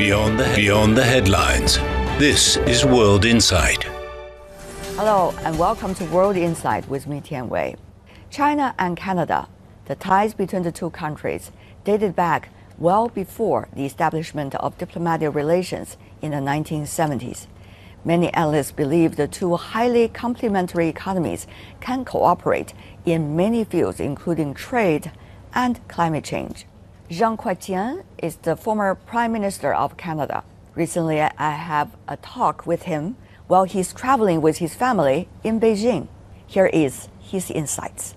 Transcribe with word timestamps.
Beyond 0.00 0.40
the, 0.40 0.50
beyond 0.56 0.96
the 0.96 1.04
headlines. 1.04 1.76
This 2.18 2.56
is 2.56 2.86
World 2.86 3.26
Insight. 3.26 3.84
Hello, 4.96 5.34
and 5.44 5.58
welcome 5.58 5.94
to 5.96 6.06
World 6.06 6.38
Insight 6.38 6.88
with 6.88 7.06
me, 7.06 7.20
Tian 7.20 7.50
Wei. 7.50 7.76
China 8.30 8.74
and 8.78 8.96
Canada, 8.96 9.46
the 9.84 9.94
ties 9.94 10.32
between 10.32 10.62
the 10.62 10.72
two 10.72 10.88
countries 10.88 11.52
dated 11.84 12.16
back 12.16 12.48
well 12.78 13.10
before 13.10 13.68
the 13.74 13.84
establishment 13.84 14.54
of 14.54 14.78
diplomatic 14.78 15.34
relations 15.34 15.98
in 16.22 16.30
the 16.30 16.38
1970s. 16.38 17.46
Many 18.02 18.32
analysts 18.32 18.72
believe 18.72 19.16
the 19.16 19.28
two 19.28 19.54
highly 19.56 20.08
complementary 20.08 20.88
economies 20.88 21.46
can 21.82 22.06
cooperate 22.06 22.72
in 23.04 23.36
many 23.36 23.64
fields, 23.64 24.00
including 24.00 24.54
trade 24.54 25.12
and 25.52 25.86
climate 25.88 26.24
change. 26.24 26.64
Jean 27.10 27.36
Chrétien 27.36 28.04
is 28.22 28.36
the 28.36 28.54
former 28.54 28.94
Prime 28.94 29.32
Minister 29.32 29.74
of 29.74 29.96
Canada. 29.96 30.44
Recently, 30.76 31.20
I 31.20 31.50
have 31.50 31.96
a 32.06 32.16
talk 32.16 32.68
with 32.68 32.84
him 32.84 33.16
while 33.48 33.64
he's 33.64 33.92
traveling 33.92 34.40
with 34.40 34.58
his 34.58 34.76
family 34.76 35.28
in 35.42 35.58
Beijing. 35.58 36.06
Here 36.46 36.66
is 36.66 37.08
his 37.18 37.50
insights. 37.50 38.14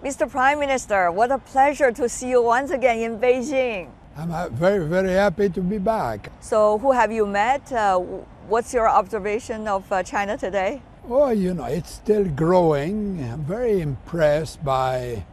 Mr. 0.00 0.30
Prime 0.30 0.60
Minister, 0.60 1.10
what 1.10 1.32
a 1.32 1.38
pleasure 1.38 1.90
to 1.90 2.08
see 2.08 2.28
you 2.28 2.40
once 2.40 2.70
again 2.70 3.00
in 3.00 3.18
Beijing. 3.18 3.90
I'm 4.16 4.54
very, 4.54 4.86
very 4.86 5.10
happy 5.10 5.48
to 5.48 5.60
be 5.60 5.78
back. 5.78 6.30
So, 6.38 6.78
who 6.78 6.92
have 6.92 7.10
you 7.10 7.26
met? 7.26 7.72
Uh, 7.72 7.98
what's 8.46 8.72
your 8.72 8.88
observation 8.88 9.66
of 9.66 9.90
uh, 9.90 10.04
China 10.04 10.38
today? 10.38 10.82
Oh, 11.08 11.30
you 11.30 11.52
know, 11.52 11.64
it's 11.64 11.90
still 11.90 12.24
growing. 12.24 13.18
I'm 13.24 13.42
very 13.42 13.80
impressed 13.80 14.64
by, 14.64 15.24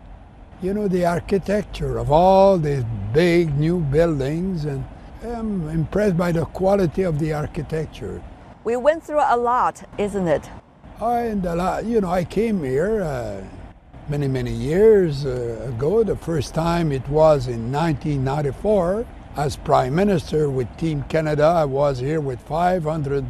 you 0.61 0.75
know, 0.75 0.87
the 0.87 1.05
architecture 1.05 1.97
of 1.97 2.11
all 2.11 2.57
these 2.57 2.83
big 3.13 3.57
new 3.57 3.79
buildings, 3.79 4.65
and 4.65 4.85
I'm 5.23 5.67
impressed 5.69 6.17
by 6.17 6.31
the 6.31 6.45
quality 6.45 7.01
of 7.01 7.17
the 7.17 7.33
architecture. 7.33 8.21
We 8.63 8.75
went 8.77 9.03
through 9.03 9.23
a 9.25 9.37
lot, 9.37 9.83
isn't 9.97 10.27
it? 10.27 10.49
I, 10.99 11.21
and 11.21 11.43
a 11.45 11.55
lot, 11.55 11.85
you 11.85 11.99
know, 11.99 12.09
I 12.09 12.23
came 12.23 12.63
here 12.63 13.01
uh, 13.01 13.43
many, 14.07 14.27
many 14.27 14.51
years 14.51 15.25
uh, 15.25 15.65
ago. 15.67 16.03
The 16.03 16.15
first 16.15 16.53
time 16.53 16.91
it 16.91 17.07
was 17.09 17.47
in 17.47 17.71
1994 17.71 19.07
as 19.37 19.55
Prime 19.55 19.95
Minister 19.95 20.47
with 20.47 20.67
Team 20.77 21.03
Canada. 21.09 21.45
I 21.45 21.65
was 21.65 21.97
here 21.97 22.21
with 22.21 22.39
500 22.41 23.25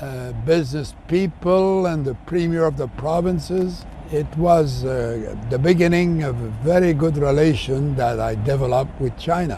uh, 0.00 0.32
business 0.44 0.94
people 1.06 1.86
and 1.86 2.04
the 2.04 2.14
Premier 2.26 2.64
of 2.64 2.76
the 2.76 2.88
provinces. 2.88 3.84
It 4.12 4.38
was 4.38 4.84
uh, 4.84 5.34
the 5.50 5.58
beginning 5.58 6.22
of 6.22 6.40
a 6.40 6.48
very 6.62 6.94
good 6.94 7.16
relation 7.16 7.96
that 7.96 8.20
I 8.20 8.36
developed 8.36 9.00
with 9.00 9.18
China. 9.18 9.56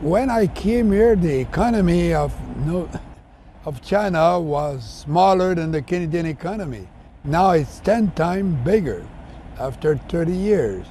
When 0.00 0.30
I 0.30 0.46
came 0.46 0.90
here, 0.90 1.14
the 1.16 1.40
economy 1.40 2.14
of, 2.14 2.32
no, 2.64 2.88
of 3.66 3.82
China 3.82 4.40
was 4.40 4.82
smaller 4.82 5.54
than 5.54 5.70
the 5.70 5.82
Canadian 5.82 6.24
economy. 6.24 6.88
Now 7.24 7.50
it's 7.50 7.80
10 7.80 8.12
times 8.12 8.64
bigger 8.64 9.04
after 9.60 9.98
30 10.08 10.32
years, 10.32 10.86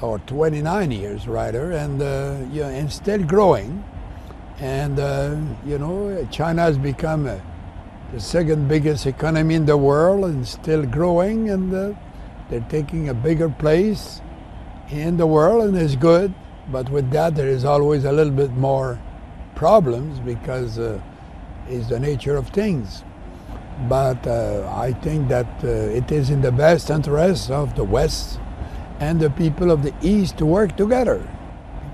or 0.00 0.18
29 0.20 0.92
years 0.92 1.28
rather, 1.28 1.72
and, 1.72 2.00
uh, 2.00 2.36
you 2.50 2.62
know, 2.62 2.68
and 2.70 2.90
still 2.90 3.22
growing. 3.22 3.84
And, 4.60 4.98
uh, 4.98 5.36
you 5.66 5.76
know, 5.76 6.26
China 6.30 6.62
has 6.62 6.78
become 6.78 7.26
uh, 7.26 7.36
the 8.14 8.20
second 8.20 8.66
biggest 8.66 9.06
economy 9.06 9.56
in 9.56 9.66
the 9.66 9.76
world 9.76 10.24
and 10.24 10.48
still 10.48 10.86
growing, 10.86 11.50
and 11.50 11.74
uh, 11.74 11.92
they're 12.50 12.66
taking 12.68 13.08
a 13.08 13.14
bigger 13.14 13.48
place 13.48 14.20
in 14.90 15.16
the 15.16 15.26
world, 15.26 15.64
and 15.64 15.76
it's 15.76 15.96
good. 15.96 16.34
But 16.70 16.88
with 16.90 17.10
that, 17.10 17.34
there 17.34 17.48
is 17.48 17.64
always 17.64 18.04
a 18.04 18.12
little 18.12 18.32
bit 18.32 18.52
more 18.52 18.98
problems 19.54 20.20
because 20.20 20.78
uh, 20.78 21.00
it's 21.68 21.88
the 21.88 22.00
nature 22.00 22.36
of 22.36 22.48
things 22.48 23.04
but 23.88 24.26
uh, 24.26 24.72
I 24.74 24.92
think 24.92 25.28
that 25.28 25.46
uh, 25.62 25.68
it 25.68 26.10
is 26.12 26.30
in 26.30 26.40
the 26.40 26.52
best 26.52 26.90
interest 26.90 27.50
of 27.50 27.74
the 27.74 27.84
West 27.84 28.38
and 29.00 29.20
the 29.20 29.30
people 29.30 29.70
of 29.70 29.82
the 29.82 29.92
East 30.00 30.38
to 30.38 30.46
work 30.46 30.76
together. 30.76 31.28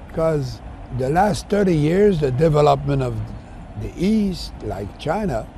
Because 0.09 0.61
the 0.99 1.09
last 1.09 1.49
30 1.49 1.75
years, 1.75 2.21
the 2.21 2.31
development 2.31 3.03
of 3.03 3.19
the 3.81 3.93
East, 3.97 4.53
like 4.63 4.99
China, 4.99 5.49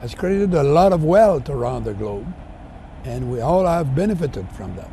has 0.00 0.14
created 0.14 0.54
a 0.54 0.62
lot 0.62 0.92
of 0.92 1.02
wealth 1.02 1.48
around 1.48 1.84
the 1.84 1.94
globe, 1.94 2.32
and 3.08 3.30
we 3.30 3.40
all 3.40 3.66
have 3.66 3.94
benefited 3.94 4.46
from 4.52 4.76
that. 4.76 4.90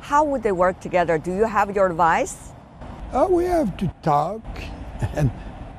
How 0.00 0.22
would 0.24 0.42
they 0.42 0.52
work 0.52 0.80
together? 0.80 1.18
Do 1.18 1.34
you 1.34 1.44
have 1.44 1.74
your 1.74 1.86
advice? 1.86 2.52
Uh, 3.12 3.26
we 3.30 3.44
have 3.44 3.76
to 3.78 3.92
talk, 4.02 4.42
and 5.14 5.30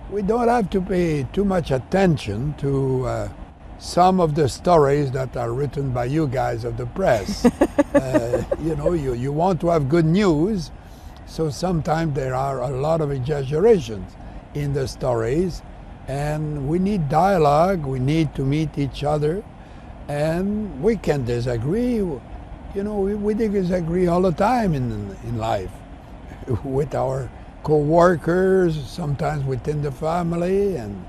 we 0.10 0.22
don't 0.22 0.48
have 0.48 0.70
to 0.72 0.82
pay 0.82 1.24
too 1.32 1.46
much 1.46 1.72
attention 1.72 2.56
to. 2.60 3.06
Uh, 3.06 3.30
some 3.80 4.20
of 4.20 4.36
the 4.36 4.48
stories 4.48 5.10
that 5.12 5.36
are 5.38 5.54
written 5.54 5.92
by 5.92 6.04
you 6.04 6.28
guys 6.28 6.66
of 6.66 6.76
the 6.76 6.86
press. 6.86 7.46
uh, 7.96 8.44
you 8.62 8.76
know, 8.76 8.92
you, 8.92 9.14
you 9.14 9.32
want 9.32 9.60
to 9.62 9.68
have 9.68 9.88
good 9.88 10.06
news, 10.06 10.70
so 11.26 11.50
sometimes 11.50 12.14
there 12.14 12.36
are 12.36 12.62
a 12.62 12.70
lot 12.70 13.00
of 13.00 13.10
exaggerations 13.10 14.16
in 14.54 14.74
the 14.74 14.88
stories, 14.88 15.62
and 16.08 16.68
we 16.68 16.78
need 16.78 17.08
dialogue, 17.08 17.86
we 17.86 18.00
need 18.00 18.36
to 18.36 18.44
meet 18.44 18.78
each 18.78 19.04
other, 19.04 19.44
and 20.10 20.82
we 20.82 20.98
can 20.98 21.24
disagree. 21.24 21.96
You 21.96 22.84
know, 22.84 23.00
we, 23.00 23.16
we 23.16 23.34
disagree 23.36 24.08
all 24.08 24.22
the 24.24 24.32
time 24.32 24.74
in, 24.74 25.16
in 25.24 25.38
life 25.38 25.72
with 26.64 26.96
our 26.96 27.30
co-workers, 27.64 28.76
sometimes 28.90 29.46
within 29.46 29.82
the 29.82 29.92
family, 29.92 30.76
and 30.76 31.06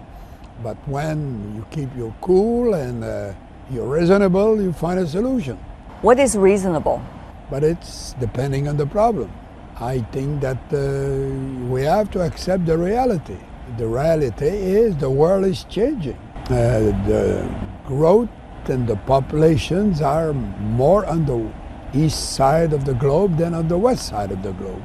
but 0.62 0.76
when 0.86 1.54
you 1.56 1.64
keep 1.70 1.88
your 1.96 2.14
cool 2.20 2.74
and 2.74 3.02
uh, 3.02 3.32
you're 3.70 3.86
reasonable, 3.86 4.60
you 4.60 4.72
find 4.72 5.00
a 5.00 5.06
solution. 5.06 5.56
What 6.02 6.20
is 6.20 6.36
reasonable? 6.36 7.02
But 7.50 7.64
it's 7.64 8.14
depending 8.20 8.68
on 8.68 8.76
the 8.76 8.86
problem. 8.86 9.32
I 9.80 10.00
think 10.12 10.42
that 10.42 10.60
uh, 10.72 11.70
we 11.72 11.82
have 11.84 12.10
to 12.10 12.20
accept 12.20 12.66
the 12.66 12.76
reality. 12.76 13.38
The 13.78 13.86
reality 13.86 14.48
is 14.48 14.96
the 14.96 15.08
world 15.08 15.46
is 15.46 15.64
changing. 15.64 16.18
Uh, 16.50 16.92
the 17.08 17.48
growth 17.86 18.28
and 18.68 18.86
the 18.86 18.96
populations 18.96 20.00
are 20.00 20.32
more 20.32 21.06
on 21.06 21.26
the 21.26 21.50
east 21.92 22.34
side 22.34 22.72
of 22.72 22.84
the 22.84 22.94
globe 22.94 23.36
than 23.36 23.54
on 23.54 23.68
the 23.68 23.78
west 23.78 24.06
side 24.06 24.30
of 24.30 24.42
the 24.42 24.52
globe. 24.52 24.82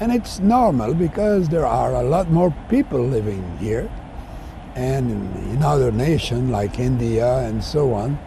And 0.00 0.12
it's 0.12 0.38
normal 0.38 0.94
because 0.94 1.48
there 1.48 1.66
are 1.66 1.94
a 1.94 2.02
lot 2.02 2.30
more 2.30 2.54
people 2.68 3.00
living 3.00 3.58
here 3.58 3.90
and 4.74 5.10
in 5.52 5.62
other 5.62 5.92
nations 5.92 6.50
like 6.50 6.78
India 6.78 7.38
and 7.38 7.62
so 7.62 7.92
on. 7.92 8.18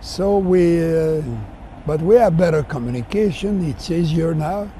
So 0.00 0.38
we, 0.38 0.84
uh, 0.84 1.22
but 1.86 2.02
we 2.02 2.16
have 2.16 2.36
better 2.36 2.62
communication. 2.62 3.64
It's 3.68 3.90
easier 3.90 4.34
now. 4.34 4.70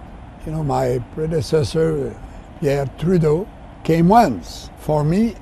You 0.45 0.53
know, 0.53 0.63
my 0.63 1.03
predecessor, 1.15 2.15
Pierre 2.61 2.87
Trudeau, 2.99 3.49
came 3.83 4.09
once. 4.09 4.71
For 4.79 5.03
me, 5.03 5.35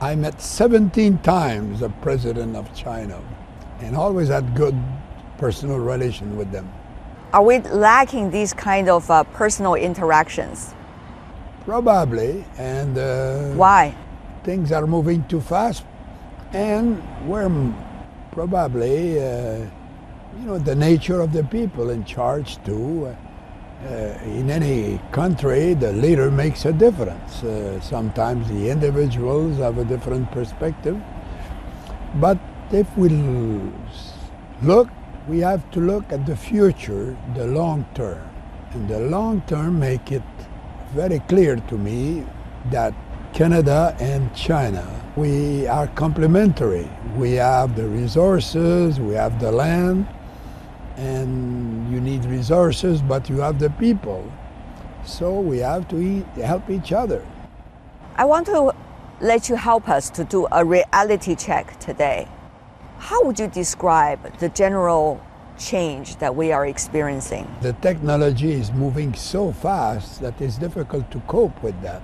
I 0.00 0.14
met 0.14 0.40
17 0.40 1.18
times 1.18 1.80
the 1.80 1.88
president 1.88 2.54
of 2.54 2.72
China 2.74 3.20
and 3.80 3.96
always 3.96 4.28
had 4.28 4.54
good 4.54 4.76
personal 5.38 5.78
relation 5.78 6.36
with 6.36 6.50
them. 6.52 6.70
Are 7.32 7.42
we 7.42 7.58
lacking 7.58 8.30
these 8.30 8.52
kind 8.52 8.88
of 8.88 9.10
uh, 9.10 9.24
personal 9.24 9.74
interactions? 9.74 10.74
Probably, 11.64 12.44
and 12.58 12.96
uh, 12.96 13.52
why? 13.54 13.94
things 14.44 14.70
are 14.72 14.86
moving 14.86 15.24
too 15.24 15.40
fast, 15.40 15.84
and 16.52 17.02
we're 17.26 17.50
probably, 18.30 19.18
uh, 19.18 19.56
you 20.38 20.44
know, 20.46 20.58
the 20.58 20.74
nature 20.74 21.20
of 21.20 21.32
the 21.32 21.42
people 21.44 21.90
in 21.90 22.04
charge 22.04 22.62
too. 22.64 23.16
Uh, 23.84 24.18
in 24.24 24.50
any 24.50 24.98
country, 25.12 25.74
the 25.74 25.92
leader 25.92 26.30
makes 26.30 26.64
a 26.64 26.72
difference. 26.72 27.42
Uh, 27.42 27.78
sometimes 27.80 28.48
the 28.48 28.70
individuals 28.70 29.58
have 29.58 29.76
a 29.78 29.84
different 29.84 30.30
perspective. 30.30 30.98
But 32.14 32.38
if 32.72 32.96
we 32.96 33.08
look, 34.62 34.88
we 35.28 35.38
have 35.40 35.70
to 35.72 35.80
look 35.80 36.12
at 36.12 36.26
the 36.26 36.36
future, 36.36 37.16
the 37.34 37.46
long 37.46 37.86
term. 37.94 38.22
And 38.72 38.88
the 38.88 39.00
long 39.00 39.42
term 39.46 39.78
make 39.78 40.12
it 40.12 40.22
very 40.92 41.20
clear 41.20 41.56
to 41.56 41.78
me 41.78 42.26
that 42.70 42.94
Canada 43.32 43.96
and 44.00 44.34
China. 44.34 44.84
We 45.16 45.66
are 45.66 45.86
complementary. 45.88 46.88
We 47.16 47.32
have 47.32 47.76
the 47.76 47.86
resources, 47.86 49.00
we 49.00 49.14
have 49.14 49.40
the 49.40 49.50
land, 49.50 50.06
and 50.96 51.92
you 51.92 52.00
need 52.00 52.24
resources, 52.24 53.02
but 53.02 53.28
you 53.28 53.38
have 53.40 53.58
the 53.58 53.70
people. 53.70 54.30
So 55.04 55.40
we 55.40 55.58
have 55.58 55.88
to 55.88 55.98
eat, 55.98 56.26
help 56.36 56.70
each 56.70 56.92
other. 56.92 57.24
I 58.16 58.24
want 58.24 58.46
to 58.46 58.74
let 59.20 59.48
you 59.48 59.56
help 59.56 59.88
us 59.88 60.10
to 60.10 60.24
do 60.24 60.46
a 60.52 60.64
reality 60.64 61.34
check 61.34 61.78
today. 61.80 62.28
How 62.98 63.22
would 63.24 63.38
you 63.38 63.48
describe 63.48 64.38
the 64.38 64.48
general 64.48 65.20
change 65.58 66.16
that 66.16 66.34
we 66.34 66.52
are 66.52 66.66
experiencing? 66.66 67.46
The 67.62 67.74
technology 67.74 68.52
is 68.52 68.72
moving 68.72 69.14
so 69.14 69.52
fast 69.52 70.20
that 70.20 70.40
it's 70.40 70.56
difficult 70.58 71.10
to 71.12 71.20
cope 71.20 71.62
with 71.62 71.80
that. 71.82 72.02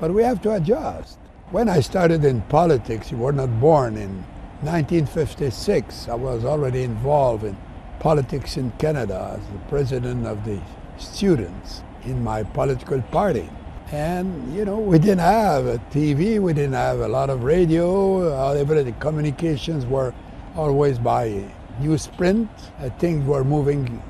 but 0.00 0.12
we 0.12 0.22
have 0.22 0.42
to 0.42 0.52
adjust. 0.54 1.18
When 1.50 1.68
I 1.68 1.80
started 1.80 2.24
in 2.24 2.42
politics, 2.42 3.10
you 3.10 3.16
were 3.18 3.32
not 3.32 3.60
born 3.60 3.96
in 3.96 4.24
1956. 4.62 6.08
I 6.08 6.14
was 6.14 6.44
already 6.44 6.82
involved 6.82 7.44
in 7.44 7.56
politics 7.98 8.56
in 8.56 8.72
Canada 8.72 9.38
as 9.38 9.46
the 9.48 9.58
president 9.68 10.26
of 10.26 10.44
the 10.44 10.60
students 10.98 11.82
in 12.04 12.22
my 12.22 12.42
political 12.42 13.00
party. 13.02 13.48
And, 13.92 14.52
you 14.54 14.64
know, 14.64 14.78
we 14.78 14.98
didn't 14.98 15.20
have 15.20 15.66
a 15.66 15.78
TV, 15.92 16.40
we 16.40 16.52
didn't 16.52 16.72
have 16.72 16.98
a 17.00 17.08
lot 17.08 17.30
of 17.30 17.44
radio, 17.44 18.32
uh, 18.32 18.64
the 18.64 18.92
communications 18.98 19.86
were 19.86 20.12
always 20.56 20.98
by 20.98 21.44
newsprint. 21.80 22.48
Uh, 22.80 22.90
things 22.98 23.24
were 23.24 23.44
moving 23.44 24.02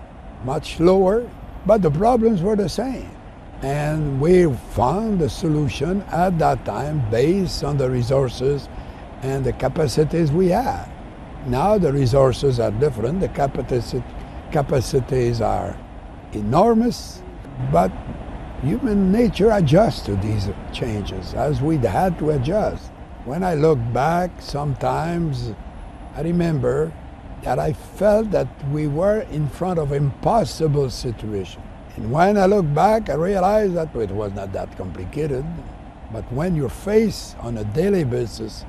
much 0.45 0.77
slower, 0.77 1.29
but 1.67 1.83
the 1.83 1.91
problems 1.91 2.41
were 2.41 2.57
the 2.57 2.69
same. 2.69 3.11
And 3.63 4.21
we 4.21 4.51
found 4.73 5.21
a 5.21 5.29
solution 5.29 6.03
at 6.13 6.39
that 6.39 6.65
time 6.65 7.03
based 7.11 7.65
on 7.65 7.77
the 7.77 7.91
resources 7.91 8.69
and 9.23 9.45
the 9.45 9.53
capacities 9.53 10.31
we 10.31 10.49
had. 10.49 10.89
Now 11.47 11.77
the 11.79 11.93
resources 11.93 12.61
are 12.61 12.71
different, 12.71 13.21
the 13.21 13.29
capacities 14.53 15.41
are 15.41 15.79
enormous, 16.33 17.23
but 17.73 17.91
human 18.67 19.13
nature 19.13 19.51
adjusts 19.53 20.01
to 20.07 20.17
these 20.17 20.49
changes 20.73 21.35
as 21.35 21.63
we 21.63 21.77
had 21.77 22.19
to 22.19 22.31
adjust. 22.31 22.91
When 23.25 23.45
I 23.45 23.55
look 23.55 23.79
back, 23.93 24.31
sometimes 24.41 25.53
I 26.17 26.23
remember 26.23 26.93
that 27.43 27.59
I 27.61 27.73
felt 27.73 28.33
that 28.33 28.49
we 28.71 28.89
were 28.89 29.21
in 29.31 29.49
front 29.49 29.79
of 29.79 29.93
impossible 29.93 30.91
situation. 30.91 31.63
And 31.95 32.11
when 32.11 32.37
I 32.37 32.47
look 32.47 32.67
back, 32.75 33.09
I 33.09 33.15
realize 33.15 33.73
that 33.75 33.95
it 33.95 34.11
was 34.11 34.33
not 34.33 34.53
that 34.53 34.77
complicated. 34.77 35.45
But 36.13 36.31
when 36.33 36.57
you 36.57 36.69
face 36.69 37.37
on 37.41 37.57
a 37.59 37.65
daily 37.65 38.05
basis 38.05 38.65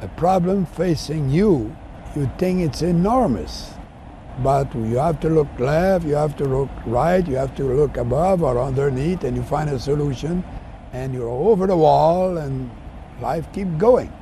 a 0.00 0.08
problem 0.08 0.66
facing 0.66 1.30
you, 1.30 1.74
you 2.14 2.30
think 2.38 2.62
it's 2.62 2.82
enormous. 2.82 3.75
But 4.42 4.74
you 4.74 4.98
have 4.98 5.18
to 5.20 5.30
look 5.30 5.48
left, 5.58 6.04
you 6.04 6.14
have 6.14 6.36
to 6.36 6.44
look 6.44 6.68
right, 6.84 7.26
you 7.26 7.36
have 7.36 7.54
to 7.56 7.64
look 7.64 7.96
above 7.96 8.42
or 8.42 8.60
underneath, 8.60 9.24
and 9.24 9.34
you 9.34 9.42
find 9.42 9.70
a 9.70 9.78
solution, 9.78 10.44
and 10.92 11.14
you're 11.14 11.28
over 11.28 11.66
the 11.66 11.76
wall, 11.76 12.36
and 12.36 12.70
life 13.20 13.50
keeps 13.52 13.70
going. 13.78 14.12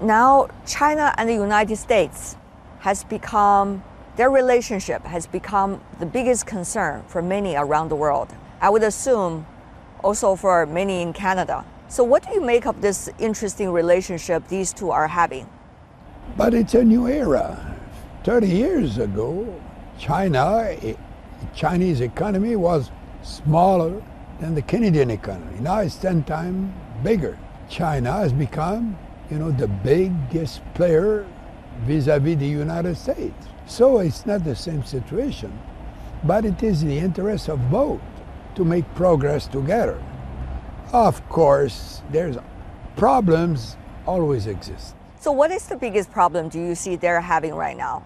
Now, 0.00 0.48
China 0.66 1.14
and 1.18 1.28
the 1.28 1.34
United 1.34 1.76
States 1.76 2.36
has 2.80 3.04
become, 3.04 3.82
their 4.16 4.30
relationship 4.30 5.04
has 5.04 5.26
become 5.26 5.80
the 5.98 6.06
biggest 6.06 6.46
concern 6.46 7.02
for 7.06 7.20
many 7.20 7.54
around 7.54 7.90
the 7.90 7.96
world. 7.96 8.34
I 8.62 8.70
would 8.70 8.82
assume 8.82 9.46
also 10.02 10.36
for 10.36 10.64
many 10.64 11.02
in 11.02 11.12
Canada. 11.12 11.66
So, 11.88 12.02
what 12.02 12.22
do 12.22 12.32
you 12.32 12.40
make 12.40 12.66
of 12.66 12.80
this 12.80 13.10
interesting 13.18 13.70
relationship 13.70 14.48
these 14.48 14.72
two 14.72 14.90
are 14.90 15.06
having? 15.06 15.46
But 16.36 16.54
it's 16.54 16.74
a 16.74 16.82
new 16.82 17.06
era. 17.08 17.73
30 18.24 18.48
years 18.48 18.96
ago, 18.96 19.60
China, 19.98 20.74
eh, 20.80 20.94
Chinese 21.54 22.00
economy 22.00 22.56
was 22.56 22.90
smaller 23.22 24.02
than 24.40 24.54
the 24.54 24.62
Canadian 24.62 25.10
economy. 25.10 25.60
Now 25.60 25.80
it's 25.80 25.96
10 25.96 26.24
times 26.24 26.72
bigger. 27.02 27.38
China 27.68 28.12
has 28.12 28.32
become, 28.32 28.96
you 29.30 29.38
know, 29.38 29.50
the 29.50 29.68
biggest 29.68 30.62
player 30.72 31.26
vis-a-vis 31.84 32.38
the 32.38 32.46
United 32.46 32.96
States. 32.96 33.46
So 33.66 33.98
it's 33.98 34.24
not 34.24 34.42
the 34.42 34.56
same 34.56 34.84
situation, 34.84 35.52
but 36.24 36.46
it 36.46 36.62
is 36.62 36.82
the 36.82 36.98
interest 36.98 37.50
of 37.50 37.70
both 37.70 38.00
to 38.54 38.64
make 38.64 38.86
progress 38.94 39.46
together. 39.46 40.02
Of 40.94 41.28
course, 41.28 42.00
there's 42.10 42.38
problems 42.96 43.76
always 44.06 44.46
exist. 44.46 44.94
So 45.20 45.30
what 45.30 45.50
is 45.50 45.66
the 45.66 45.76
biggest 45.76 46.10
problem 46.10 46.48
do 46.48 46.58
you 46.58 46.74
see 46.74 46.96
they're 46.96 47.20
having 47.20 47.54
right 47.54 47.76
now? 47.76 48.02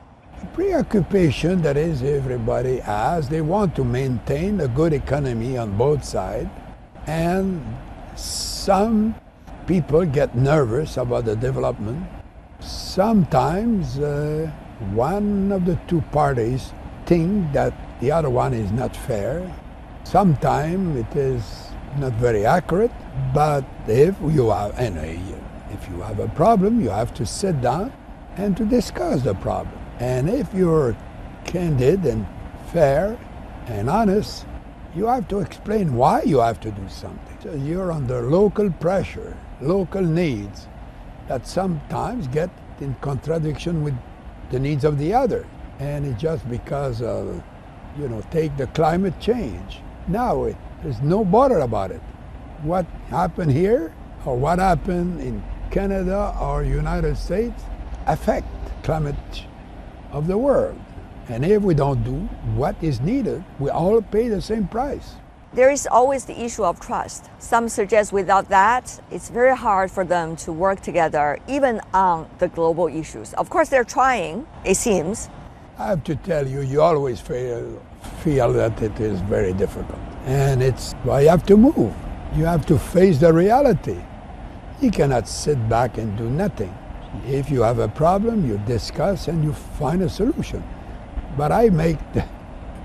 Preoccupation 0.55 1.63
that 1.63 1.77
is 1.77 2.03
everybody 2.03 2.79
has, 2.79 3.29
they 3.29 3.41
want 3.41 3.75
to 3.77 3.85
maintain 3.85 4.61
a 4.61 4.69
good 4.69 4.93
economy 4.93 5.57
on 5.57 5.77
both 5.77 6.05
sides 6.05 6.49
and 7.07 7.61
some 8.15 9.15
people 9.67 10.05
get 10.05 10.35
nervous 10.35 10.97
about 10.97 11.25
the 11.25 11.37
development. 11.37 12.07
Sometimes 12.61 13.99
uh, 13.99 14.51
one 14.93 15.53
of 15.53 15.65
the 15.65 15.79
two 15.89 16.01
parties 16.13 16.73
think 17.07 17.53
that 17.53 17.73
the 18.01 18.13
other 18.13 18.31
one 18.31 18.55
is 18.55 18.71
not 18.73 18.97
fair. 18.97 19.53
Sometimes 20.05 20.97
it 20.97 21.17
is 21.17 21.69
not 21.99 22.13
very 22.15 22.47
accurate, 22.47 22.93
but 23.35 23.65
if 23.87 24.15
you 24.23 24.51
have 24.51 24.79
any, 24.79 25.21
if 25.71 25.89
you 25.89 26.01
have 26.03 26.21
a 26.21 26.29
problem, 26.29 26.81
you 26.81 26.91
have 26.91 27.13
to 27.15 27.27
sit 27.27 27.61
down 27.61 27.93
and 28.37 28.57
to 28.57 28.65
discuss 28.65 29.23
the 29.23 29.35
problem. 29.35 29.79
And 30.01 30.29
if 30.29 30.53
you're 30.55 30.97
candid 31.45 32.05
and 32.05 32.27
fair 32.73 33.19
and 33.67 33.91
honest, 33.91 34.47
you 34.95 35.07
have 35.07 35.29
to 35.29 35.41
explain 35.41 35.95
why 35.95 36.23
you 36.23 36.39
have 36.39 36.61
to 36.61 36.71
do 36.71 36.89
something. 36.89 37.39
So 37.43 37.55
you're 37.55 37.93
under 37.93 38.23
local 38.23 38.71
pressure, 38.71 39.37
local 39.61 40.03
needs 40.03 40.67
that 41.29 41.47
sometimes 41.47 42.27
get 42.29 42.51
in 42.81 42.95
contradiction 43.01 43.83
with 43.83 43.95
the 44.51 44.59
needs 44.59 44.85
of 44.85 44.99
the 44.99 45.13
other. 45.15 45.47
And 45.79 46.07
it's 46.07 46.21
just 46.21 46.49
because 46.49 47.03
of, 47.03 47.43
you 47.99 48.09
know, 48.09 48.23
take 48.31 48.57
the 48.57 48.67
climate 48.69 49.19
change. 49.21 49.81
Now 50.07 50.45
it, 50.45 50.57
there's 50.83 51.01
no 51.03 51.25
bother 51.25 51.61
about 51.61 51.91
it. 51.91 52.01
What 52.63 52.87
happened 53.11 53.53
here 53.53 53.95
or 54.25 54.37
what 54.37 54.59
happened 54.59 55.21
in 55.21 55.43
Canada 55.71 56.35
or 56.41 56.65
United 56.65 57.17
States 57.17 57.63
affect 58.07 58.47
climate 58.83 59.17
of 60.13 60.27
the 60.27 60.39
world. 60.39 60.79
And 61.29 61.45
if 61.45 61.63
we 61.63 61.75
don't 61.75 62.03
do 62.05 62.17
what 62.55 62.77
is 62.83 63.01
needed, 63.01 63.45
we 63.59 63.71
all 63.71 64.01
pay 64.01 64.29
the 64.29 64.41
same 64.41 64.67
price. 64.67 65.15
There 65.53 65.71
is 65.71 65.87
always 65.91 66.27
the 66.27 66.39
issue 66.45 66.65
of 66.65 66.79
trust. 66.79 67.31
Some 67.39 67.69
suggest 67.69 68.13
without 68.13 68.49
that, 68.51 69.01
it's 69.11 69.31
very 69.31 69.57
hard 69.57 69.91
for 69.91 70.05
them 70.05 70.37
to 70.37 70.53
work 70.53 70.81
together, 70.81 71.39
even 71.49 71.81
on 71.95 72.29
the 72.39 72.49
global 72.49 72.87
issues. 72.87 73.33
Of 73.35 73.49
course, 73.49 73.71
they're 73.71 73.85
trying, 73.85 74.47
it 74.65 74.77
seems. 74.77 75.31
I 75.79 75.89
have 75.89 76.05
to 76.05 76.17
tell 76.17 76.47
you, 76.47 76.61
you 76.61 76.83
always 76.83 77.21
feel, 77.21 77.83
feel 78.23 78.53
that 78.53 78.81
it 78.83 79.01
is 79.01 79.21
very 79.23 79.55
difficult. 79.55 79.99
And 80.27 80.63
it's 80.63 80.93
why 81.03 81.23
you 81.23 81.29
have 81.31 81.47
to 81.47 81.57
move. 81.57 81.95
You 82.37 82.45
have 82.45 82.67
to 82.67 82.79
face 82.79 83.19
the 83.19 83.33
reality. 83.33 83.99
You 84.83 84.91
cannot 84.91 85.27
sit 85.29 85.67
back 85.69 85.97
and 85.97 86.17
do 86.19 86.29
nothing. 86.29 86.77
If 87.27 87.51
you 87.51 87.63
have 87.63 87.79
a 87.79 87.89
problem, 87.89 88.49
you 88.49 88.59
discuss 88.67 89.29
and 89.29 89.43
you 89.43 89.53
find 89.53 90.03
a 90.03 90.09
solution. 90.09 90.63
But 91.37 91.53
I 91.53 91.69
make 91.71 91.99
the 92.13 92.25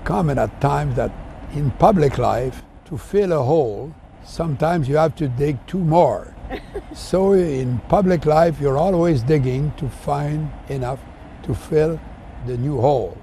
comment 0.04 0.38
at 0.38 0.60
times 0.60 0.96
that 0.96 1.12
in 1.54 1.70
public 1.72 2.18
life, 2.18 2.62
to 2.86 2.98
fill 2.98 3.32
a 3.32 3.42
hole, 3.42 3.94
sometimes 4.24 4.88
you 4.88 4.96
have 4.96 5.14
to 5.16 5.28
dig 5.28 5.58
two 5.66 5.78
more. 5.78 6.34
so 6.94 7.32
in 7.32 7.78
public 7.88 8.26
life, 8.26 8.60
you're 8.60 8.76
always 8.76 9.22
digging 9.22 9.72
to 9.76 9.88
find 9.88 10.50
enough 10.68 11.00
to 11.44 11.54
fill 11.54 12.00
the 12.46 12.56
new 12.58 12.80
hole. 12.80 13.16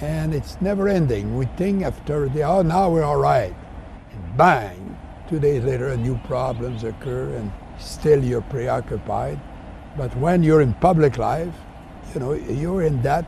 And 0.00 0.34
it's 0.34 0.60
never 0.60 0.88
ending. 0.88 1.36
We 1.36 1.46
think 1.56 1.82
after 1.82 2.28
the, 2.28 2.42
oh, 2.42 2.62
now 2.62 2.90
we're 2.90 3.02
all 3.02 3.18
right. 3.20 3.54
And 4.12 4.36
bang, 4.36 4.98
two 5.28 5.38
days 5.38 5.64
later, 5.64 5.96
new 5.96 6.18
problems 6.24 6.84
occur 6.84 7.34
and 7.36 7.52
still 7.78 8.22
you're 8.22 8.42
preoccupied. 8.42 9.40
But 9.96 10.16
when 10.16 10.42
you're 10.42 10.60
in 10.60 10.74
public 10.74 11.18
life, 11.18 11.52
you 12.14 12.20
know, 12.20 12.32
you're 12.32 12.82
in 12.82 13.02
that 13.02 13.24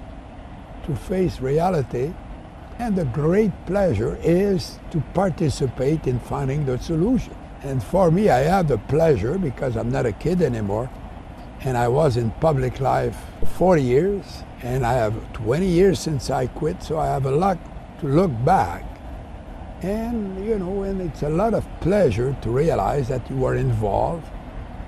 to 0.87 0.97
face 0.97 1.41
reality. 1.41 2.13
And 2.79 2.97
the 2.97 3.05
great 3.05 3.53
pleasure 3.67 4.19
is 4.23 4.79
to 4.91 5.01
participate 5.15 6.07
in 6.07 6.19
finding 6.19 6.65
the 6.65 6.79
solution. 6.79 7.35
And 7.63 7.83
for 7.83 8.11
me, 8.11 8.29
I 8.29 8.41
have 8.41 8.69
the 8.69 8.79
pleasure 8.79 9.39
because 9.39 9.77
I'm 9.77 9.91
not 9.91 10.07
a 10.07 10.13
kid 10.13 10.43
anymore. 10.43 10.91
And 11.61 11.77
I 11.77 11.87
was 11.87 12.17
in 12.17 12.33
public 12.33 12.81
life 12.81 13.17
for 13.39 13.47
40 13.47 13.83
years, 13.83 14.43
and 14.63 14.85
I 14.85 14.95
have 14.95 15.15
20 15.35 15.65
years 15.65 16.01
since 16.01 16.29
I 16.29 16.49
quit, 16.49 16.83
so 16.83 16.99
I 16.99 17.07
have 17.07 17.25
a 17.27 17.31
lot 17.31 17.57
to 18.01 18.07
look 18.09 18.33
back. 18.45 18.85
And, 19.83 20.45
you 20.45 20.59
know, 20.59 20.83
and 20.83 21.01
it's 21.01 21.23
a 21.23 21.29
lot 21.29 21.55
of 21.55 21.65
pleasure 21.81 22.37
to 22.43 22.51
realize 22.51 23.07
that 23.09 23.29
you 23.31 23.37
were 23.37 23.55
involved 23.55 24.27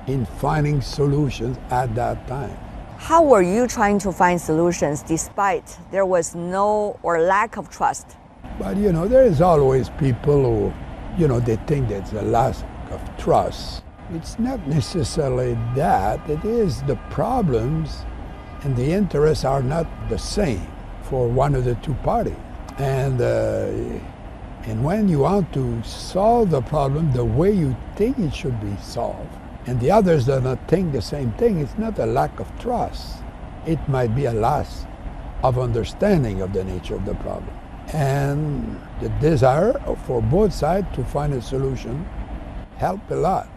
in 0.06 0.26
finding 0.26 0.80
solutions 0.80 1.58
at 1.70 1.94
that 1.94 2.26
time. 2.26 2.56
How 2.98 3.22
were 3.22 3.42
you 3.42 3.66
trying 3.66 3.98
to 4.00 4.12
find 4.12 4.40
solutions 4.40 5.02
despite 5.02 5.78
there 5.90 6.06
was 6.06 6.34
no 6.34 6.98
or 7.02 7.20
lack 7.20 7.56
of 7.56 7.68
trust? 7.70 8.16
But 8.58 8.76
you 8.76 8.92
know, 8.92 9.08
there 9.08 9.24
is 9.24 9.40
always 9.40 9.90
people 9.90 10.42
who, 10.42 10.72
you 11.18 11.28
know, 11.28 11.40
they 11.40 11.56
think 11.66 11.88
there's 11.88 12.12
a 12.12 12.22
lack 12.22 12.56
of 12.90 13.16
trust. 13.18 13.82
It's 14.12 14.38
not 14.38 14.66
necessarily 14.68 15.54
that, 15.74 16.28
it 16.28 16.44
is 16.44 16.82
the 16.82 16.96
problems 17.10 18.04
and 18.62 18.76
the 18.76 18.92
interests 18.92 19.44
are 19.44 19.62
not 19.62 19.86
the 20.08 20.18
same 20.18 20.66
for 21.02 21.28
one 21.28 21.54
of 21.54 21.64
the 21.64 21.74
two 21.76 21.94
parties. 22.04 22.36
And 22.78 23.20
uh, 23.20 24.00
And 24.66 24.82
when 24.82 25.10
you 25.10 25.18
want 25.18 25.52
to 25.52 25.82
solve 25.82 26.48
the 26.50 26.62
problem 26.62 27.12
the 27.12 27.24
way 27.24 27.52
you 27.52 27.76
think 27.96 28.18
it 28.18 28.34
should 28.34 28.58
be 28.62 28.74
solved, 28.80 29.28
and 29.66 29.80
the 29.80 29.90
others 29.90 30.26
do 30.26 30.40
not 30.40 30.68
think 30.68 30.92
the 30.92 31.00
same 31.02 31.32
thing, 31.32 31.60
it's 31.60 31.78
not 31.78 31.98
a 31.98 32.06
lack 32.06 32.38
of 32.38 32.48
trust. 32.58 33.22
It 33.66 33.78
might 33.88 34.14
be 34.14 34.26
a 34.26 34.32
loss 34.32 34.84
of 35.42 35.58
understanding 35.58 36.42
of 36.42 36.52
the 36.52 36.64
nature 36.64 36.94
of 36.94 37.06
the 37.06 37.14
problem. 37.14 37.54
And 37.92 38.80
the 39.00 39.08
desire 39.20 39.72
for 40.06 40.20
both 40.20 40.52
sides 40.52 40.86
to 40.96 41.04
find 41.04 41.32
a 41.32 41.40
solution 41.40 42.06
help 42.76 43.00
a 43.10 43.14
lot. 43.14 43.48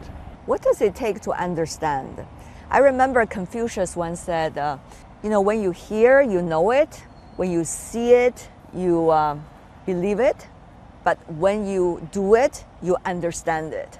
What 0.45 0.61
does 0.61 0.81
it 0.81 0.95
take 0.95 1.19
to 1.21 1.31
understand? 1.31 2.25
I 2.69 2.79
remember 2.79 3.25
Confucius 3.25 3.95
once 3.95 4.21
said, 4.21 4.57
uh, 4.57 4.77
you 5.23 5.29
know, 5.29 5.41
when 5.41 5.61
you 5.61 5.71
hear, 5.71 6.21
you 6.21 6.41
know 6.41 6.71
it. 6.71 7.03
When 7.35 7.51
you 7.51 7.63
see 7.63 8.11
it, 8.11 8.49
you 8.73 9.09
uh, 9.09 9.37
believe 9.85 10.19
it. 10.19 10.47
But 11.03 11.17
when 11.33 11.65
you 11.65 12.07
do 12.11 12.35
it, 12.35 12.65
you 12.81 12.97
understand 13.05 13.73
it. 13.73 13.99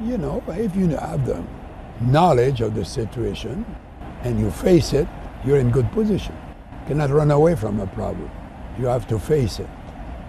You 0.00 0.18
know, 0.18 0.42
if 0.48 0.74
you 0.74 0.88
have 0.88 1.26
the 1.26 1.44
knowledge 2.00 2.60
of 2.60 2.74
the 2.74 2.84
situation 2.84 3.64
and 4.22 4.40
you 4.40 4.50
face 4.50 4.92
it, 4.92 5.06
you're 5.44 5.58
in 5.58 5.70
good 5.70 5.90
position. 5.92 6.36
You 6.72 6.88
cannot 6.88 7.10
run 7.10 7.30
away 7.30 7.54
from 7.54 7.78
a 7.78 7.86
problem. 7.86 8.30
You 8.78 8.86
have 8.86 9.06
to 9.08 9.18
face 9.18 9.60
it 9.60 9.68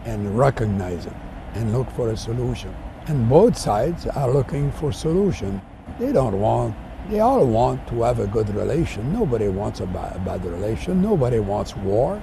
and 0.06 0.38
recognize 0.38 1.06
it 1.06 1.14
and 1.56 1.72
look 1.72 1.90
for 1.92 2.10
a 2.10 2.18
solution. 2.18 2.76
And 3.08 3.28
both 3.30 3.58
sides 3.58 4.06
are 4.08 4.32
looking 4.32 4.72
for 4.74 4.92
solution. 4.92 5.62
They 6.00 6.12
don't 6.12 6.40
want, 6.40 6.76
they 7.10 7.20
all 7.20 7.46
want 7.46 7.88
to 7.88 8.04
have 8.04 8.20
a 8.20 8.28
good 8.28 8.50
relation. 8.50 9.12
Nobody 9.12 9.48
wants 9.48 9.80
a 9.80 9.86
bad, 9.86 10.16
a 10.16 10.20
bad 10.20 10.46
relation. 10.46 11.02
Nobody 11.02 11.40
wants 11.40 11.76
war. 11.78 12.22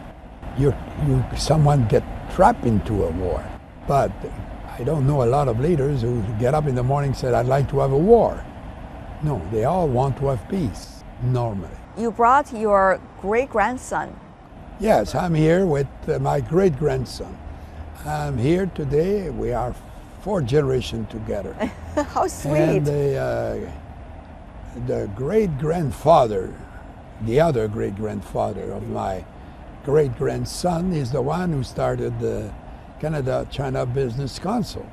You, 0.59 0.75
you, 1.07 1.25
someone 1.37 1.89
get 1.89 2.05
trapped 2.35 2.65
into 2.65 3.05
a 3.05 3.11
war. 3.11 3.45
But 3.89 4.13
I 4.81 4.83
don't 4.83 5.07
know 5.07 5.23
a 5.23 5.27
lot 5.27 5.47
of 5.47 5.61
leaders 5.61 6.01
who 6.01 6.23
get 6.39 6.55
up 6.55 6.67
in 6.67 6.75
the 6.75 6.83
morning 6.83 7.11
and 7.11 7.17
say, 7.17 7.31
I'd 7.35 7.45
like 7.45 7.69
to 7.69 7.81
have 7.81 7.93
a 7.93 7.99
war. 7.99 8.43
No, 9.23 9.47
they 9.53 9.65
all 9.65 9.87
want 9.87 10.17
to 10.17 10.29
have 10.29 10.49
peace, 10.49 11.05
normally. 11.23 11.77
You 11.99 12.11
brought 12.11 12.51
your 12.55 12.99
great 13.21 13.51
grandson. 13.51 14.19
Yes, 14.79 15.15
I'm 15.15 15.35
here 15.35 15.67
with 15.67 15.87
uh, 16.09 16.19
my 16.21 16.41
great 16.41 16.79
grandson. 16.79 17.39
I'm 18.07 18.39
here 18.39 18.73
today. 18.75 19.29
We 19.29 19.53
are 19.53 19.75
four 20.23 20.41
generations 20.41 21.11
together. 21.11 21.53
How 21.95 22.27
sweet. 22.27 22.55
And 22.55 22.87
the, 22.87 23.17
uh, 23.19 23.73
the 24.87 25.11
great 25.15 25.59
grandfather, 25.59 26.55
the 27.27 27.39
other 27.39 27.69
great 27.69 27.97
grandfather 27.97 28.73
of 28.73 28.89
my 28.89 29.27
great 29.85 30.17
grandson, 30.17 30.95
is 30.95 31.13
the 31.13 31.21
one 31.21 31.53
who 31.53 31.63
started 31.63 32.19
the 32.19 32.51
Canada 33.01 33.47
China 33.51 33.87
Business 33.87 34.39
Council. 34.39 34.87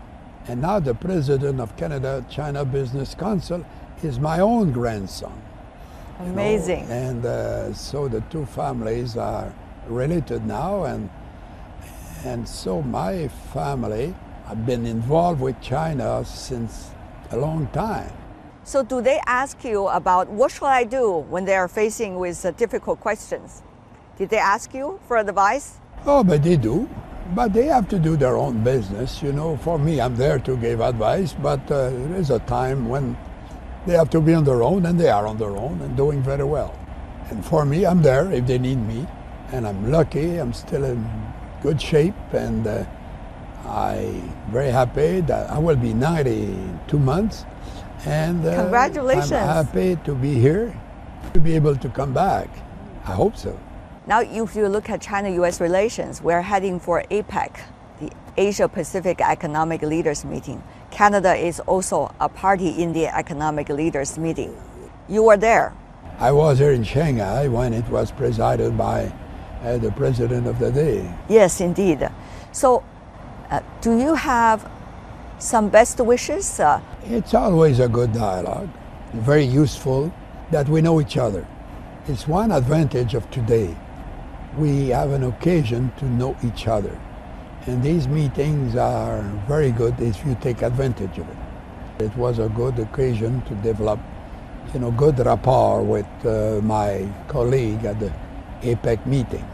And 0.47 0.61
now 0.61 0.79
the 0.79 0.95
president 0.95 1.59
of 1.59 1.75
Canada 1.75 2.25
China 2.29 2.63
Business 2.63 3.13
Council 3.13 3.65
is 4.01 4.17
my 4.19 4.39
own 4.39 4.71
grandson. 4.71 5.41
you 6.19 6.25
know. 6.27 6.31
Amazing. 6.31 6.85
And 6.89 7.25
uh, 7.25 7.73
so 7.73 8.07
the 8.07 8.21
two 8.29 8.45
families 8.45 9.17
are 9.17 9.53
related 9.87 10.45
now, 10.45 10.85
and 10.85 11.09
and 12.23 12.47
so 12.47 12.81
my 12.81 13.27
family 13.53 14.15
have 14.45 14.65
been 14.65 14.85
involved 14.85 15.41
with 15.41 15.59
China 15.61 16.23
since 16.25 16.91
a 17.31 17.37
long 17.37 17.67
time. 17.67 18.11
So, 18.63 18.83
do 18.83 19.01
they 19.01 19.19
ask 19.27 19.63
you 19.63 19.87
about 19.87 20.29
what 20.29 20.51
shall 20.51 20.67
I 20.67 20.83
do 20.83 21.19
when 21.29 21.45
they 21.45 21.55
are 21.55 21.67
facing 21.67 22.17
with 22.17 22.45
uh, 22.45 22.51
difficult 22.51 22.99
questions? 22.99 23.63
Did 24.17 24.29
they 24.29 24.37
ask 24.39 24.73
you 24.73 24.99
for 25.07 25.17
advice? 25.17 25.79
Oh, 26.05 26.23
but 26.23 26.43
they 26.43 26.57
do. 26.57 26.89
But 27.35 27.53
they 27.53 27.65
have 27.65 27.87
to 27.89 27.99
do 27.99 28.15
their 28.15 28.37
own 28.37 28.63
business. 28.63 29.21
You 29.21 29.33
know, 29.33 29.57
for 29.57 29.77
me, 29.77 29.99
I'm 29.99 30.15
there 30.15 30.39
to 30.39 30.57
give 30.57 30.79
advice, 30.81 31.33
but 31.33 31.59
uh, 31.71 31.89
there 31.89 32.15
is 32.15 32.29
a 32.29 32.39
time 32.39 32.87
when 32.87 33.17
they 33.85 33.93
have 33.93 34.09
to 34.11 34.21
be 34.21 34.33
on 34.33 34.43
their 34.43 34.63
own, 34.63 34.85
and 34.85 34.99
they 34.99 35.09
are 35.09 35.27
on 35.27 35.37
their 35.37 35.55
own 35.55 35.81
and 35.81 35.95
doing 35.95 36.21
very 36.21 36.43
well. 36.43 36.77
And 37.29 37.43
for 37.45 37.65
me, 37.65 37.85
I'm 37.85 38.01
there 38.01 38.31
if 38.31 38.47
they 38.47 38.57
need 38.57 38.77
me, 38.77 39.07
and 39.51 39.67
I'm 39.67 39.91
lucky. 39.91 40.37
I'm 40.37 40.53
still 40.53 40.83
in 40.83 41.05
good 41.61 41.81
shape, 41.81 42.15
and 42.33 42.65
uh, 42.65 42.85
I'm 43.65 44.33
very 44.51 44.71
happy 44.71 45.21
that 45.21 45.49
I 45.49 45.57
will 45.59 45.75
be 45.75 45.93
90 45.93 46.31
in 46.31 46.79
two 46.87 46.99
months. 46.99 47.45
And 48.05 48.45
uh, 48.45 48.55
Congratulations. 48.63 49.31
I'm 49.33 49.65
happy 49.65 49.97
to 50.05 50.15
be 50.15 50.35
here, 50.35 50.73
to 51.33 51.39
be 51.39 51.55
able 51.55 51.75
to 51.75 51.89
come 51.89 52.13
back. 52.13 52.47
I 53.05 53.11
hope 53.13 53.35
so. 53.35 53.57
Now, 54.07 54.21
if 54.21 54.55
you 54.55 54.69
look 54.69 54.89
at 54.89 55.01
China 55.01 55.29
US 55.41 55.59
relations, 55.59 56.21
we're 56.21 56.41
heading 56.41 56.79
for 56.79 57.03
APEC, 57.11 57.59
the 57.99 58.09
Asia 58.37 58.69
Pacific 58.69 59.19
Economic 59.19 59.81
Leaders 59.81 60.23
Meeting. 60.23 60.63
Canada 60.91 61.35
is 61.35 61.59
also 61.59 62.15
a 62.21 62.29
party 62.29 62.69
in 62.81 62.93
the 62.93 63.07
Economic 63.07 63.67
Leaders 63.67 64.17
Meeting. 64.17 64.55
You 65.09 65.23
were 65.23 65.35
there. 65.35 65.73
I 66.19 66.31
was 66.31 66.57
here 66.59 66.71
in 66.71 66.85
Shanghai 66.85 67.49
when 67.49 67.73
it 67.73 67.85
was 67.89 68.13
presided 68.13 68.77
by 68.77 69.11
uh, 69.61 69.77
the 69.77 69.91
president 69.91 70.47
of 70.47 70.57
the 70.57 70.71
day. 70.71 71.13
Yes, 71.27 71.59
indeed. 71.59 72.09
So, 72.53 72.85
uh, 73.51 73.59
do 73.81 73.99
you 73.99 74.15
have 74.15 74.71
some 75.37 75.67
best 75.67 75.99
wishes? 75.99 76.61
Uh, 76.61 76.79
It's 77.03 77.33
always 77.33 77.81
a 77.81 77.89
good 77.89 78.13
dialogue, 78.13 78.69
very 79.13 79.43
useful 79.43 80.13
that 80.51 80.69
we 80.69 80.81
know 80.81 81.01
each 81.01 81.17
other. 81.17 81.45
It's 82.07 82.25
one 82.25 82.53
advantage 82.53 83.13
of 83.13 83.29
today. 83.31 83.75
We 84.57 84.89
have 84.89 85.11
an 85.11 85.23
occasion 85.23 85.91
to 85.97 86.05
know 86.05 86.35
each 86.43 86.67
other. 86.67 86.99
And 87.67 87.83
these 87.83 88.07
meetings 88.07 88.75
are 88.75 89.21
very 89.47 89.71
good 89.71 89.99
if 89.99 90.25
you 90.25 90.35
take 90.41 90.63
advantage 90.63 91.17
of 91.19 91.27
it. 91.29 92.03
It 92.05 92.15
was 92.17 92.39
a 92.39 92.49
good 92.49 92.79
occasion 92.79 93.41
to 93.43 93.55
develop, 93.55 93.99
you 94.73 94.79
know, 94.79 94.91
good 94.91 95.19
rapport 95.19 95.83
with 95.83 96.07
uh, 96.25 96.59
my 96.63 97.07
colleague 97.27 97.85
at 97.85 97.99
the 97.99 98.11
APEC 98.61 99.05
meeting. 99.05 99.45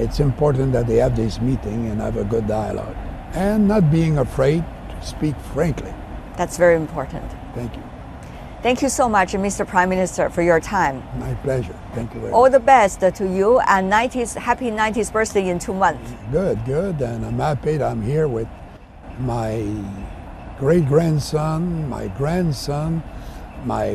It's 0.00 0.18
important 0.18 0.72
that 0.72 0.86
they 0.88 0.96
have 0.96 1.14
this 1.14 1.40
meeting 1.40 1.88
and 1.88 2.00
have 2.00 2.16
a 2.16 2.24
good 2.24 2.48
dialogue. 2.48 2.96
And 3.34 3.68
not 3.68 3.90
being 3.92 4.18
afraid 4.18 4.64
to 4.90 5.06
speak 5.06 5.36
frankly. 5.52 5.92
that's 6.36 6.56
very 6.56 6.76
important. 6.76 7.30
Thank 7.54 7.76
you. 7.76 7.97
Thank 8.60 8.82
you 8.82 8.88
so 8.88 9.08
much, 9.08 9.34
Mr. 9.34 9.64
Prime 9.64 9.88
Minister, 9.88 10.28
for 10.30 10.42
your 10.42 10.58
time. 10.58 11.04
My 11.20 11.32
pleasure. 11.34 11.78
Thank 11.94 12.12
you 12.12 12.20
very 12.20 12.32
All 12.32 12.42
much. 12.42 12.52
the 12.52 12.58
best 12.58 12.98
to 12.98 13.24
you 13.24 13.60
and 13.60 13.90
90th, 13.90 14.34
happy 14.36 14.72
90th 14.72 15.12
birthday 15.12 15.48
in 15.48 15.60
two 15.60 15.72
months. 15.72 16.12
Good, 16.32 16.64
good. 16.64 17.00
And 17.00 17.24
I'm 17.24 17.38
happy 17.38 17.76
that 17.76 17.88
I'm 17.88 18.02
here 18.02 18.26
with 18.26 18.48
my 19.20 19.62
great 20.58 20.88
grandson, 20.88 21.88
my 21.88 22.08
grandson, 22.18 23.00
my 23.64 23.94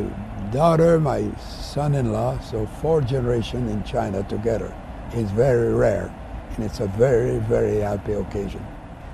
daughter, 0.52 0.98
my 0.98 1.30
son 1.36 1.94
in 1.94 2.14
law. 2.14 2.40
So, 2.40 2.66
four 2.66 3.02
generations 3.02 3.70
in 3.70 3.84
China 3.84 4.24
together 4.24 4.74
is 5.14 5.30
very 5.32 5.74
rare. 5.74 6.10
And 6.56 6.64
it's 6.64 6.80
a 6.80 6.88
very, 6.88 7.38
very 7.40 7.80
happy 7.80 8.14
occasion. 8.14 8.62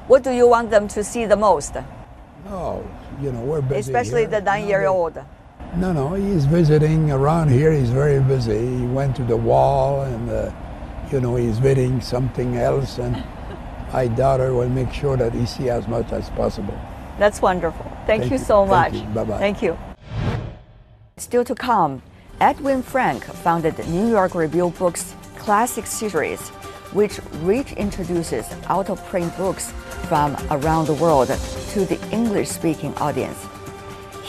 What 0.08 0.22
do 0.24 0.30
you 0.30 0.48
want 0.48 0.70
them 0.70 0.88
to 0.90 1.04
see 1.04 1.26
the 1.26 1.38
most? 1.38 1.76
Oh, 2.50 2.86
you 3.20 3.32
know, 3.32 3.42
we're 3.42 3.62
busy. 3.62 3.80
Especially 3.80 4.22
here. 4.22 4.30
the 4.30 4.42
nine 4.42 4.68
year 4.68 4.86
old. 4.86 5.18
No, 5.76 5.94
no, 5.94 6.14
he's 6.16 6.46
visiting 6.46 7.12
around 7.12 7.50
here. 7.50 7.72
He's 7.72 7.92
very 7.92 8.20
busy. 8.20 8.58
He 8.78 8.86
went 8.88 9.16
to 9.18 9.24
the 9.24 9.38
wall 9.38 10.02
and, 10.02 10.30
uh, 10.30 10.52
you 11.12 11.22
know, 11.22 11.36
he's 11.36 11.60
visiting 11.60 12.02
something 12.02 12.58
else. 12.58 12.98
And 12.98 13.24
my 13.94 14.08
daughter 14.08 14.54
will 14.54 14.70
make 14.70 14.92
sure 14.92 15.16
that 15.16 15.34
he 15.34 15.46
see 15.46 15.70
as 15.70 15.88
much 15.88 16.12
as 16.12 16.30
possible. 16.32 16.78
That's 17.20 17.42
wonderful. 17.42 17.86
Thank, 18.08 18.22
Thank 18.22 18.32
you 18.32 18.38
you. 18.38 18.44
so 18.44 18.66
Thank 18.66 18.94
much. 18.94 19.02
you. 19.02 19.08
Bye-bye. 19.10 19.38
Thank 19.38 19.62
you. 19.62 19.78
Still 21.18 21.44
to 21.44 21.54
come, 21.54 22.02
Edwin 22.42 22.82
Frank 22.82 23.24
founded 23.26 23.76
the 23.78 23.86
New 23.86 24.10
York 24.10 24.34
Review 24.34 24.72
Books 24.80 25.14
Classic 25.38 25.86
Series, 25.86 26.50
which 26.94 27.18
reintroduces 27.44 28.52
out 28.70 28.90
of 28.90 29.06
print 29.08 29.36
books 29.38 29.72
from 30.08 30.36
around 30.50 30.88
the 30.88 30.94
world 30.96 31.28
to 31.28 31.86
the 31.86 32.00
English 32.12 32.50
speaking 32.50 32.96
audience. 32.96 33.46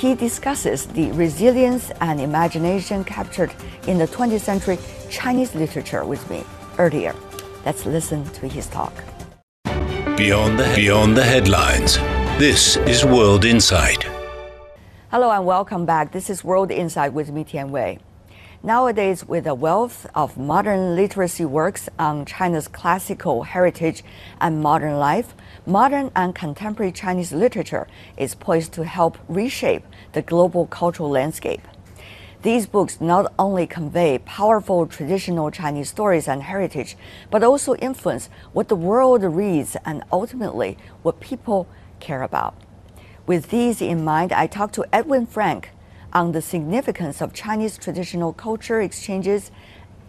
He 0.01 0.15
discusses 0.15 0.87
the 0.87 1.13
resilience 1.13 1.91
and 2.01 2.23
imagination 2.23 3.05
captured 3.05 3.53
in 3.87 3.99
the 3.99 4.07
20th 4.07 4.41
century 4.41 4.79
Chinese 5.11 5.55
literature 5.55 6.07
with 6.07 6.25
me 6.31 6.43
earlier. 6.79 7.15
Let's 7.67 7.85
listen 7.85 8.25
to 8.31 8.49
his 8.49 8.67
talk. 8.69 8.95
Beyond 10.17 10.59
the, 10.59 10.73
beyond 10.75 11.19
the 11.19 11.23
headlines. 11.23 11.99
This 12.39 12.79
is 12.79 13.05
World 13.05 13.45
Insight. 13.45 14.05
Hello 15.11 15.31
and 15.33 15.45
welcome 15.45 15.85
back. 15.85 16.13
This 16.13 16.31
is 16.31 16.43
World 16.43 16.71
Insight 16.71 17.13
with 17.13 17.31
me, 17.31 17.45
Tian 17.45 17.71
Wei. 17.71 17.99
Nowadays, 18.63 19.27
with 19.27 19.47
a 19.47 19.55
wealth 19.55 20.07
of 20.15 20.37
modern 20.37 20.95
literacy 20.95 21.47
works 21.47 21.89
on 21.99 22.27
China's 22.27 22.69
classical 22.69 23.45
heritage 23.45 24.05
and 24.39 24.61
modern 24.61 24.99
life, 24.99 25.35
modern 25.65 26.11
and 26.15 26.35
contemporary 26.35 26.93
Chinese 26.93 27.33
literature 27.33 27.89
is 28.19 28.35
poised 28.35 28.75
to 28.75 28.85
help 28.85 29.17
reshape 29.29 29.85
the 30.13 30.21
global 30.21 30.67
cultural 30.67 31.09
landscape. 31.09 31.63
These 32.43 32.67
books 32.67 33.01
not 33.01 33.33
only 33.39 33.67
convey 33.67 34.19
powerful 34.19 34.87
traditional 34.87 35.51
Chinese 35.51 35.89
stories 35.89 36.29
and 36.29 36.43
heritage, 36.43 36.99
but 37.31 37.43
also 37.43 37.77
influence 37.77 38.29
what 38.53 38.69
the 38.69 38.77
world 38.77 39.23
reads 39.23 39.75
and 39.87 40.05
ultimately 40.13 40.77
what 41.01 41.19
people 41.19 41.67
care 41.99 42.23
about. 42.23 42.55
With 43.27 43.49
these 43.49 43.81
in 43.81 44.05
mind, 44.05 44.35
I 44.35 44.47
talked 44.47 44.75
to 44.75 44.85
Edwin 44.93 45.25
Frank 45.25 45.71
on 46.13 46.33
the 46.33 46.43
significance 46.43 47.21
of 47.21 47.33
Chinese 47.33 47.79
traditional 47.79 48.33
culture 48.33 48.81
exchanges 48.81 49.51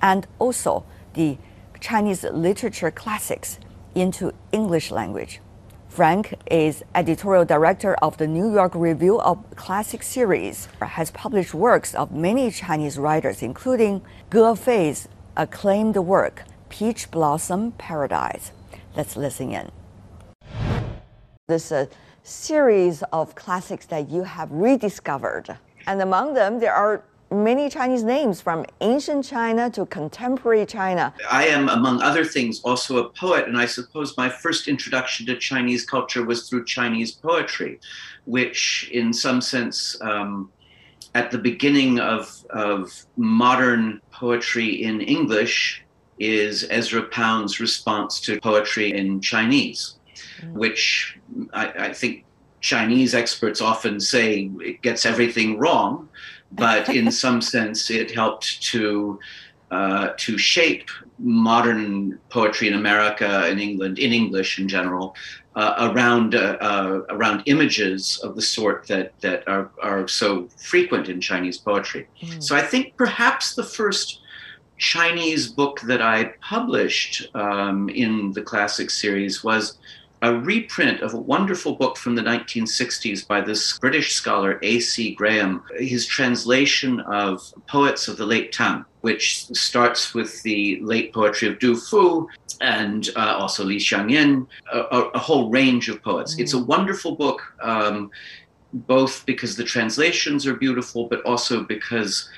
and 0.02 0.28
also 0.40 0.84
the 1.14 1.38
Chinese 1.80 2.24
literature 2.24 2.92
classics 2.92 3.60
into 3.96 4.32
English 4.52 4.92
language. 4.92 5.42
Frank 5.90 6.36
is 6.50 6.84
editorial 6.96 7.44
director 7.44 7.96
of 7.96 8.18
the 8.18 8.26
New 8.28 8.54
York 8.54 8.74
Review 8.76 9.20
of 9.20 9.44
Classic 9.58 10.02
series, 10.02 10.70
has 10.80 11.12
published 11.12 11.54
works 11.54 11.94
of 11.94 12.14
many 12.14 12.50
Chinese 12.50 12.98
writers, 12.98 13.42
including 13.42 14.00
Ge 14.32 14.56
Fei's 14.58 15.10
acclaimed 15.36 15.98
work, 15.98 16.44
Peach 16.70 17.12
Blossom 17.12 17.74
Paradise. 17.74 18.54
Let's 18.96 19.18
listen 19.18 19.52
in. 19.52 19.70
This 21.50 21.74
uh, 21.74 21.88
series 22.24 23.04
of 23.12 23.36
classics 23.36 23.86
that 23.88 24.10
you 24.10 24.24
have 24.24 24.50
rediscovered, 24.50 25.58
and 25.88 26.02
among 26.02 26.34
them 26.34 26.60
there 26.60 26.74
are 26.74 27.04
many 27.32 27.70
Chinese 27.70 28.04
names 28.04 28.42
from 28.42 28.66
ancient 28.82 29.26
China 29.26 29.70
to 29.72 29.86
contemporary 29.86 30.66
China. 30.66 31.14
I 31.30 31.48
am, 31.48 31.70
among 31.70 32.02
other 32.02 32.26
things, 32.26 32.60
also 32.62 32.98
a 32.98 33.10
poet, 33.10 33.48
and 33.48 33.58
I 33.58 33.66
suppose 33.66 34.18
my 34.18 34.30
first 34.30 34.68
introduction 34.68 35.26
to 35.28 35.38
Chinese 35.38 35.86
culture 35.86 36.26
was 36.26 36.50
through 36.50 36.66
Chinese 36.66 37.12
poetry, 37.14 37.80
which, 38.26 38.90
in 38.92 39.14
some 39.14 39.40
sense, 39.40 40.00
um, 40.02 40.52
at 41.16 41.32
the 41.32 41.38
beginning 41.38 42.00
of, 42.00 42.46
of 42.50 43.06
modern 43.16 44.02
poetry 44.12 44.84
in 44.84 45.02
English, 45.02 45.84
is 46.20 46.68
Ezra 46.70 47.02
Pound's 47.04 47.60
response 47.60 48.20
to 48.22 48.40
poetry 48.42 48.92
in 48.92 49.20
Chinese, 49.22 49.96
mm. 50.42 50.54
which 50.54 51.18
I, 51.54 51.68
I 51.68 51.94
think 51.94 52.26
Chinese 52.62 53.14
experts 53.14 53.60
often 53.62 54.00
say 54.00 54.50
it 54.62 54.82
gets 54.82 55.06
everything 55.06 55.58
wrong 55.60 56.08
but 56.52 56.90
in 56.90 57.12
some 57.24 57.42
sense, 57.42 57.90
it 57.90 58.12
helped 58.12 58.62
to 58.64 59.20
uh, 59.72 60.10
to 60.18 60.38
shape 60.38 60.90
modern 61.18 62.20
poetry 62.30 62.68
in 62.68 62.74
America 62.74 63.46
and 63.46 63.62
England, 63.62 64.00
in 64.00 64.12
English 64.12 64.60
in 64.60 64.68
general, 64.68 65.16
uh, 65.56 65.92
around 65.94 66.36
uh, 66.36 66.58
uh, 66.60 67.02
around 67.10 67.44
images 67.46 68.20
of 68.24 68.36
the 68.36 68.42
sort 68.42 68.88
that 68.88 69.20
that 69.22 69.48
are 69.48 69.72
are 69.82 70.08
so 70.08 70.48
frequent 70.58 71.08
in 71.10 71.22
Chinese 71.22 71.58
poetry. 71.58 72.08
Mm. 72.22 72.44
So 72.44 72.56
I 72.56 72.62
think 72.62 72.98
perhaps 72.98 73.56
the 73.56 73.64
first 73.64 74.20
Chinese 74.78 75.48
book 75.48 75.80
that 75.82 76.02
I 76.02 76.34
published 76.42 77.28
um, 77.36 77.88
in 77.90 78.34
the 78.34 78.42
classic 78.42 78.90
series 78.90 79.44
was 79.44 79.78
a 80.22 80.36
reprint 80.36 81.02
of 81.02 81.14
a 81.14 81.20
wonderful 81.20 81.76
book 81.76 81.98
from 81.98 82.14
the 82.14 82.22
1960s 82.22 83.28
by 83.28 83.42
this 83.42 83.80
British 83.80 84.14
scholar 84.14 84.60
A.C. 84.62 85.16
Graham, 85.16 85.64
his 85.78 86.06
translation 86.06 87.00
of 87.02 87.42
poets 87.68 88.08
of 88.08 88.18
the 88.18 88.26
late 88.26 88.52
Tang, 88.52 88.86
which 89.02 89.48
starts 89.48 90.14
with 90.14 90.42
the 90.44 90.80
late 90.82 91.12
poetry 91.12 91.48
of 91.48 91.58
Du 91.58 91.76
Fu 91.76 92.30
and 92.62 93.10
uh, 93.16 93.36
also 93.40 93.64
Li 93.64 93.78
Shangyin, 93.78 94.46
a, 94.72 94.80
a, 94.80 95.18
whole 95.18 95.50
range 95.50 95.90
of 95.90 96.04
poets. 96.04 96.36
Mm. 96.36 96.40
It's 96.42 96.54
a 96.54 96.64
wonderful 96.64 97.16
book, 97.16 97.42
um, 97.64 98.12
both 98.74 99.26
because 99.26 99.56
the 99.56 99.64
translations 99.64 100.46
are 100.46 100.54
beautiful, 100.54 101.08
but 101.08 101.24
also 101.24 101.64
because 101.64 102.30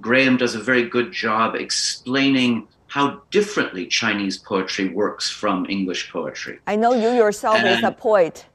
Graham 0.00 0.38
does 0.38 0.54
a 0.54 0.60
very 0.60 0.88
good 0.88 1.12
job 1.12 1.54
explaining 1.54 2.66
how 2.88 3.22
differently 3.30 3.86
Chinese 3.86 4.38
poetry 4.38 4.88
works 4.88 5.30
from 5.30 5.66
English 5.68 6.10
poetry. 6.10 6.58
I 6.66 6.74
know 6.74 6.94
you 6.94 7.10
yourself 7.10 7.58
and, 7.58 7.68
is 7.68 7.84
a 7.84 7.92
poet. 7.92 8.46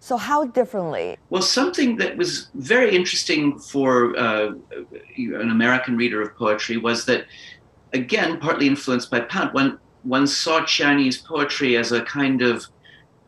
So, 0.00 0.16
how 0.16 0.46
differently? 0.46 1.16
Well, 1.30 1.42
something 1.42 1.96
that 1.98 2.16
was 2.16 2.48
very 2.54 2.96
interesting 2.96 3.58
for 3.58 4.16
uh, 4.18 4.54
an 5.16 5.50
American 5.50 5.96
reader 5.96 6.20
of 6.20 6.34
poetry 6.34 6.76
was 6.78 7.04
that, 7.04 7.26
again, 7.92 8.40
partly 8.40 8.66
influenced 8.66 9.10
by 9.10 9.20
Pound, 9.20 9.52
one, 9.52 9.78
one 10.02 10.26
saw 10.26 10.64
Chinese 10.64 11.18
poetry 11.18 11.76
as 11.76 11.92
a 11.92 12.02
kind 12.02 12.42
of 12.42 12.66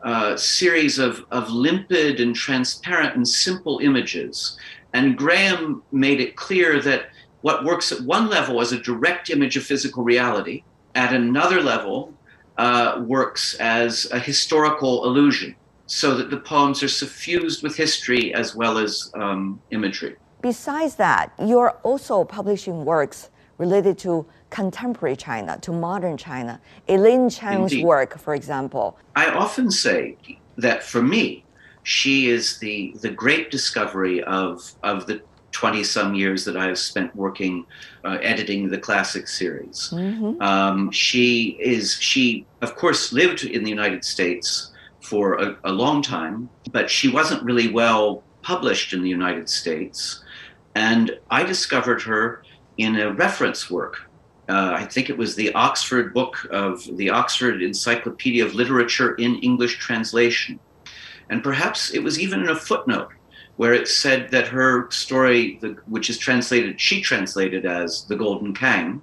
uh, 0.03 0.35
series 0.35 0.99
of, 0.99 1.23
of 1.31 1.49
limpid 1.49 2.19
and 2.19 2.35
transparent 2.35 3.15
and 3.15 3.27
simple 3.27 3.79
images. 3.79 4.57
And 4.93 5.17
Graham 5.17 5.83
made 5.91 6.19
it 6.19 6.35
clear 6.35 6.81
that 6.81 7.09
what 7.45 7.63
works 7.63 7.91
at 7.91 8.01
one 8.01 8.27
level 8.27 8.59
as 8.59 8.71
a 8.71 8.79
direct 8.79 9.29
image 9.29 9.55
of 9.55 9.63
physical 9.63 10.03
reality, 10.03 10.63
at 10.95 11.13
another 11.13 11.61
level, 11.61 12.11
uh, 12.57 13.03
works 13.05 13.53
as 13.59 14.09
a 14.11 14.17
historical 14.17 15.05
illusion, 15.05 15.55
so 15.85 16.15
that 16.15 16.31
the 16.31 16.37
poems 16.37 16.81
are 16.81 16.87
suffused 16.87 17.61
with 17.61 17.77
history 17.77 18.33
as 18.33 18.55
well 18.55 18.79
as 18.79 19.11
um, 19.13 19.61
imagery. 19.69 20.15
Besides 20.41 20.95
that, 20.95 21.33
you're 21.37 21.73
also 21.83 22.23
publishing 22.23 22.83
works 22.83 23.29
related 23.59 23.99
to 23.99 24.25
contemporary 24.49 25.15
China, 25.15 25.59
to 25.59 25.71
modern 25.71 26.17
China. 26.17 26.59
Eileen 26.89 27.29
Chang's 27.29 27.73
Indeed. 27.73 27.85
work, 27.85 28.17
for 28.17 28.33
example. 28.33 28.97
I 29.15 29.29
often 29.29 29.69
say 29.69 30.17
that 30.57 30.81
for 30.81 31.03
me, 31.03 31.45
she 31.83 32.27
is 32.27 32.57
the, 32.57 32.95
the 33.01 33.11
great 33.11 33.51
discovery 33.51 34.23
of, 34.23 34.73
of 34.81 35.05
the 35.05 35.21
20 35.55 35.85
some 35.85 36.13
years 36.13 36.43
that 36.43 36.57
I've 36.57 36.77
spent 36.77 37.15
working 37.15 37.65
uh, 38.03 38.17
editing 38.21 38.69
the 38.69 38.77
classic 38.77 39.25
series. 39.25 39.89
Mm-hmm. 39.93 40.41
Um, 40.41 40.91
she 40.91 41.57
is, 41.61 41.95
she, 41.95 42.45
of 42.61 42.75
course, 42.75 43.13
lived 43.13 43.45
in 43.45 43.63
the 43.63 43.69
United 43.69 44.03
States 44.03 44.73
for 44.99 45.35
a, 45.35 45.57
a, 45.63 45.71
long 45.71 46.01
time, 46.01 46.49
but 46.73 46.89
she 46.91 47.07
wasn't 47.07 47.41
really 47.43 47.71
well 47.71 48.21
published 48.41 48.91
in 48.91 49.01
the 49.01 49.09
United 49.09 49.47
States. 49.47 50.23
And 50.75 51.17
I 51.31 51.43
discovered 51.43 52.01
her 52.01 52.43
in 52.77 52.99
a 52.99 53.13
reference 53.13 53.71
work. 53.71 54.09
Uh, 54.49 54.73
I 54.75 54.83
think 54.83 55.09
it 55.09 55.17
was 55.17 55.35
the 55.35 55.53
Oxford 55.53 56.13
book 56.13 56.35
of 56.51 56.85
the 56.97 57.09
Oxford 57.09 57.61
Encyclopedia 57.61 58.45
of 58.45 58.55
Literature 58.55 59.15
in 59.15 59.35
English 59.35 59.77
translation. 59.77 60.59
And 61.29 61.41
perhaps 61.41 61.93
it 61.93 62.03
was 62.03 62.19
even 62.19 62.41
in 62.41 62.49
a 62.49 62.55
footnote 62.55 63.11
where 63.57 63.73
it 63.73 63.87
said 63.87 64.31
that 64.31 64.47
her 64.47 64.89
story, 64.91 65.59
which 65.87 66.09
is 66.09 66.17
translated, 66.17 66.79
she 66.79 67.01
translated 67.01 67.65
as 67.65 68.05
The 68.05 68.15
Golden 68.15 68.53
Cangue, 68.53 69.01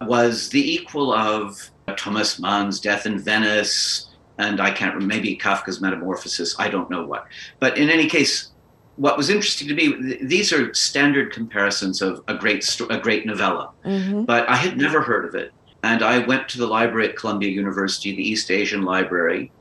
was 0.00 0.48
the 0.48 0.74
equal 0.74 1.12
of 1.12 1.70
Thomas 1.96 2.38
Mann's 2.38 2.80
Death 2.80 3.06
in 3.06 3.18
Venice, 3.18 4.10
and 4.38 4.60
I 4.60 4.70
can't 4.70 4.94
remember, 4.94 5.14
maybe 5.14 5.36
Kafka's 5.36 5.80
Metamorphosis, 5.80 6.58
I 6.58 6.68
don't 6.68 6.90
know 6.90 7.04
what. 7.04 7.26
But 7.58 7.78
in 7.78 7.88
any 7.88 8.08
case, 8.08 8.50
what 8.96 9.16
was 9.16 9.30
interesting 9.30 9.68
to 9.68 9.74
me, 9.74 10.18
these 10.22 10.52
are 10.52 10.72
standard 10.74 11.32
comparisons 11.32 12.02
of 12.02 12.22
a 12.28 12.34
great, 12.34 12.64
sto- 12.64 12.88
a 12.88 12.98
great 12.98 13.26
novella, 13.26 13.70
mm-hmm. 13.84 14.24
but 14.24 14.48
I 14.48 14.56
had 14.56 14.76
never 14.76 15.02
heard 15.02 15.24
of 15.24 15.34
it. 15.34 15.52
And 15.84 16.02
I 16.02 16.18
went 16.26 16.48
to 16.48 16.58
the 16.58 16.66
library 16.66 17.08
at 17.08 17.16
Columbia 17.16 17.50
University, 17.50 18.14
the 18.14 18.28
East 18.28 18.50
Asian 18.50 18.82
Library, 18.82 19.52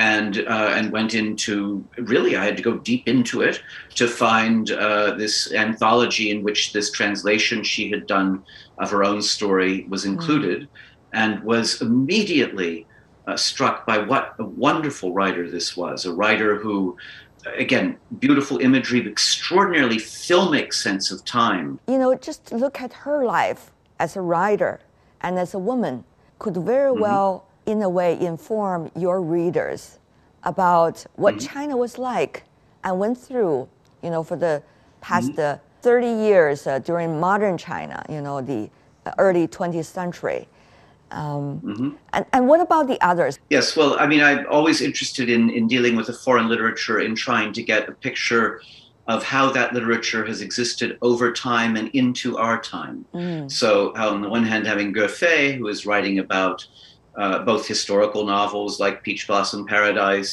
and 0.00 0.38
uh, 0.48 0.72
and 0.76 0.90
went 0.90 1.12
into 1.14 1.84
really 1.98 2.34
I 2.34 2.44
had 2.46 2.56
to 2.56 2.62
go 2.62 2.78
deep 2.78 3.06
into 3.06 3.42
it 3.42 3.62
to 3.96 4.08
find 4.08 4.70
uh, 4.70 5.12
this 5.14 5.52
anthology 5.52 6.30
in 6.30 6.42
which 6.42 6.72
this 6.72 6.90
translation 6.90 7.62
she 7.62 7.90
had 7.90 8.06
done 8.06 8.42
of 8.78 8.90
her 8.90 9.04
own 9.04 9.20
story 9.20 9.84
was 9.90 10.04
hmm. 10.04 10.12
included, 10.12 10.60
mm-hmm. 10.62 11.20
and 11.22 11.42
was 11.42 11.82
immediately 11.82 12.86
uh, 13.26 13.36
struck 13.36 13.84
by 13.84 13.98
what 13.98 14.34
a 14.38 14.44
wonderful 14.44 15.12
writer 15.12 15.50
this 15.50 15.76
was, 15.76 16.06
a 16.06 16.12
writer 16.12 16.56
who. 16.56 16.96
Again, 17.56 17.96
beautiful 18.18 18.58
imagery, 18.58 19.00
extraordinarily 19.08 19.96
filmic 19.96 20.74
sense 20.74 21.10
of 21.10 21.24
time. 21.24 21.80
You 21.88 21.96
know, 21.96 22.14
just 22.14 22.52
look 22.52 22.82
at 22.82 22.92
her 22.92 23.24
life 23.24 23.72
as 23.98 24.14
a 24.14 24.20
writer 24.20 24.80
and 25.22 25.38
as 25.38 25.54
a 25.54 25.58
woman 25.58 26.04
could 26.38 26.58
very 26.58 26.90
mm-hmm. 26.92 27.00
well 27.00 27.46
in 27.66 27.82
a 27.82 27.88
way, 27.88 28.18
inform 28.20 28.90
your 28.96 29.20
readers 29.20 29.98
about 30.44 31.04
what 31.16 31.36
mm-hmm. 31.36 31.46
China 31.46 31.76
was 31.76 31.98
like 31.98 32.44
and 32.84 32.98
went 32.98 33.18
through, 33.18 33.68
you 34.02 34.10
know, 34.10 34.22
for 34.22 34.36
the 34.36 34.62
past 35.00 35.32
mm-hmm. 35.32 35.40
uh, 35.40 35.82
30 35.82 36.06
years 36.06 36.66
uh, 36.66 36.78
during 36.78 37.18
modern 37.20 37.56
China, 37.56 38.04
you 38.08 38.20
know, 38.20 38.40
the 38.40 38.70
early 39.18 39.48
20th 39.48 39.86
century. 39.86 40.46
Um, 41.10 41.60
mm-hmm. 41.60 41.90
and, 42.12 42.24
and 42.32 42.46
what 42.46 42.60
about 42.60 42.86
the 42.86 43.00
others? 43.04 43.38
Yes, 43.50 43.76
well, 43.76 43.98
I 43.98 44.06
mean, 44.06 44.22
I'm 44.22 44.46
always 44.48 44.80
interested 44.80 45.28
in, 45.28 45.50
in 45.50 45.66
dealing 45.66 45.96
with 45.96 46.06
the 46.06 46.12
foreign 46.12 46.48
literature 46.48 47.00
in 47.00 47.16
trying 47.16 47.52
to 47.54 47.62
get 47.62 47.88
a 47.88 47.92
picture 47.92 48.60
of 49.08 49.24
how 49.24 49.50
that 49.50 49.74
literature 49.74 50.24
has 50.24 50.40
existed 50.40 50.96
over 51.02 51.32
time 51.32 51.74
and 51.76 51.88
into 51.88 52.38
our 52.38 52.60
time. 52.60 53.04
Mm. 53.12 53.50
So, 53.50 53.92
on 53.96 54.22
the 54.22 54.28
one 54.28 54.44
hand, 54.44 54.66
having 54.66 54.94
Ge 54.94 55.10
Fei, 55.10 55.52
who 55.54 55.66
is 55.66 55.84
writing 55.84 56.20
about 56.20 56.64
uh, 57.20 57.38
both 57.50 57.62
historical 57.74 58.22
novels 58.36 58.72
like 58.84 58.96
Peach 59.04 59.22
Blossom 59.28 59.62
Paradise, 59.66 60.32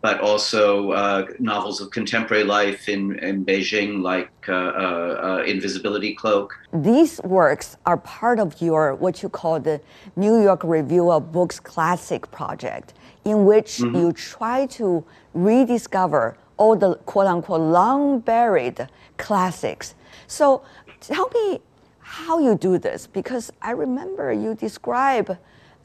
but 0.00 0.16
also 0.20 0.92
uh, 0.92 1.26
novels 1.52 1.80
of 1.82 1.86
contemporary 1.90 2.44
life 2.44 2.88
in, 2.94 3.18
in 3.28 3.44
Beijing, 3.44 3.90
like 4.12 4.30
uh, 4.48 4.52
uh, 4.52 4.58
uh, 5.42 5.52
Invisibility 5.52 6.12
Cloak. 6.20 6.48
These 6.72 7.20
works 7.24 7.76
are 7.84 7.98
part 8.18 8.38
of 8.38 8.48
your 8.68 8.94
what 8.94 9.14
you 9.22 9.28
call 9.40 9.58
the 9.70 9.80
New 10.14 10.36
York 10.40 10.62
Review 10.62 11.10
of 11.10 11.32
Books 11.32 11.58
Classic 11.72 12.22
project, 12.30 12.94
in 13.24 13.44
which 13.50 13.70
mm-hmm. 13.78 13.96
you 14.00 14.12
try 14.12 14.66
to 14.78 15.04
rediscover 15.34 16.36
all 16.56 16.76
the 16.76 16.94
quote 17.10 17.26
unquote 17.26 17.60
long 17.60 18.20
buried 18.20 18.78
classics. 19.16 19.94
So 20.28 20.62
tell 21.00 21.28
me 21.34 21.60
how 22.00 22.38
you 22.38 22.54
do 22.54 22.78
this, 22.78 23.06
because 23.06 23.52
I 23.60 23.72
remember 23.72 24.32
you 24.32 24.54
describe, 24.54 25.36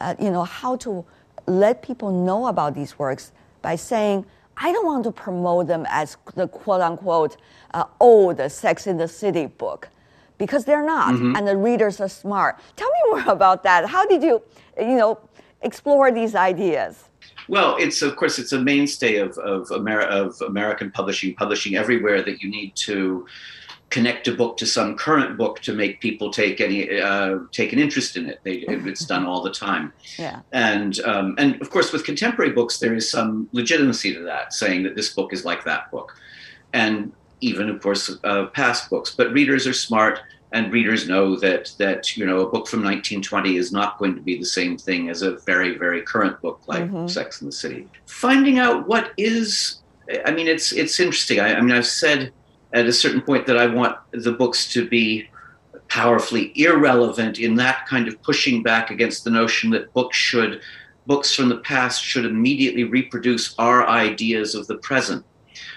uh, 0.03 0.15
you 0.19 0.29
know, 0.29 0.43
how 0.43 0.75
to 0.77 1.05
let 1.47 1.81
people 1.81 2.11
know 2.11 2.47
about 2.47 2.75
these 2.75 2.99
works 2.99 3.31
by 3.61 3.75
saying, 3.75 4.25
I 4.57 4.71
don't 4.71 4.85
want 4.85 5.03
to 5.05 5.11
promote 5.11 5.67
them 5.67 5.85
as 5.89 6.17
the 6.35 6.47
quote 6.47 6.81
unquote 6.81 7.37
uh, 7.73 7.85
old 7.99 8.39
Sex 8.51 8.85
in 8.85 8.97
the 8.97 9.07
City 9.07 9.47
book 9.47 9.89
because 10.37 10.65
they're 10.65 10.85
not, 10.85 11.13
mm-hmm. 11.13 11.35
and 11.35 11.47
the 11.47 11.55
readers 11.55 11.99
are 12.01 12.09
smart. 12.09 12.59
Tell 12.75 12.89
me 12.89 12.99
more 13.11 13.33
about 13.33 13.63
that. 13.63 13.87
How 13.87 14.05
did 14.05 14.21
you, 14.21 14.41
you 14.77 14.95
know, 14.95 15.19
explore 15.61 16.11
these 16.11 16.35
ideas? 16.35 17.05
Well, 17.47 17.77
it's 17.77 18.01
of 18.01 18.15
course 18.15 18.39
it's 18.39 18.53
a 18.53 18.59
mainstay 18.59 19.17
of 19.17 19.37
of, 19.37 19.71
Amer- 19.71 20.01
of 20.01 20.41
American 20.41 20.91
publishing, 20.91 21.33
publishing 21.35 21.75
everywhere 21.75 22.21
that 22.21 22.41
you 22.41 22.49
need 22.49 22.75
to 22.87 23.25
connect 23.93 24.27
a 24.27 24.33
book 24.33 24.57
to 24.57 24.65
some 24.65 24.95
current 24.95 25.37
book 25.37 25.59
to 25.61 25.71
make 25.71 26.01
people 26.01 26.31
take 26.31 26.59
any 26.59 26.99
uh, 26.99 27.37
take 27.51 27.71
an 27.73 27.79
interest 27.79 28.17
in 28.17 28.27
it. 28.27 28.39
They, 28.43 28.65
it's 28.67 29.05
done 29.05 29.23
all 29.23 29.43
the 29.43 29.51
time. 29.51 29.93
Yeah. 30.17 30.39
And 30.51 30.99
um, 31.01 31.35
and 31.37 31.61
of 31.61 31.69
course, 31.69 31.93
with 31.93 32.03
contemporary 32.03 32.51
books, 32.51 32.79
there 32.79 32.95
is 32.95 33.09
some 33.09 33.47
legitimacy 33.51 34.15
to 34.15 34.21
that, 34.21 34.51
saying 34.51 34.81
that 34.83 34.95
this 34.95 35.13
book 35.13 35.31
is 35.31 35.45
like 35.45 35.63
that 35.65 35.91
book, 35.91 36.17
and 36.73 37.13
even 37.41 37.69
of 37.69 37.81
course 37.83 38.17
uh, 38.23 38.47
past 38.47 38.89
books. 38.89 39.13
But 39.15 39.31
readers 39.31 39.67
are 39.67 39.73
smart, 39.73 40.21
and 40.53 40.73
readers 40.73 41.07
know 41.07 41.35
that 41.35 41.71
that 41.77 42.17
you 42.17 42.25
know 42.25 42.39
a 42.39 42.49
book 42.49 42.67
from 42.67 42.79
1920 42.79 43.57
is 43.57 43.71
not 43.71 43.99
going 43.99 44.15
to 44.15 44.21
be 44.21 44.39
the 44.39 44.51
same 44.59 44.75
thing 44.75 45.09
as 45.09 45.21
a 45.21 45.37
very 45.45 45.77
very 45.77 46.01
current 46.01 46.41
book 46.41 46.61
like 46.65 46.85
mm-hmm. 46.85 47.07
Sex 47.07 47.41
in 47.41 47.45
the 47.45 47.53
City. 47.53 47.87
Finding 48.07 48.57
out 48.57 48.87
what 48.87 49.13
is, 49.17 49.83
I 50.25 50.31
mean, 50.31 50.47
it's 50.47 50.71
it's 50.71 50.99
interesting. 50.99 51.39
I, 51.39 51.53
I 51.53 51.61
mean, 51.61 51.75
I've 51.75 51.85
said 51.85 52.33
at 52.73 52.87
a 52.87 52.93
certain 52.93 53.21
point 53.21 53.45
that 53.47 53.57
I 53.57 53.67
want 53.67 53.97
the 54.11 54.31
books 54.31 54.71
to 54.73 54.87
be 54.87 55.29
powerfully 55.87 56.51
irrelevant 56.55 57.39
in 57.39 57.55
that 57.55 57.85
kind 57.87 58.07
of 58.07 58.21
pushing 58.23 58.63
back 58.63 58.89
against 58.89 59.23
the 59.23 59.29
notion 59.29 59.69
that 59.71 59.93
books 59.93 60.17
should 60.17 60.61
books 61.05 61.35
from 61.35 61.49
the 61.49 61.57
past 61.57 62.01
should 62.03 62.25
immediately 62.25 62.83
reproduce 62.85 63.55
our 63.59 63.87
ideas 63.87 64.55
of 64.55 64.65
the 64.67 64.77
present. 64.77 65.23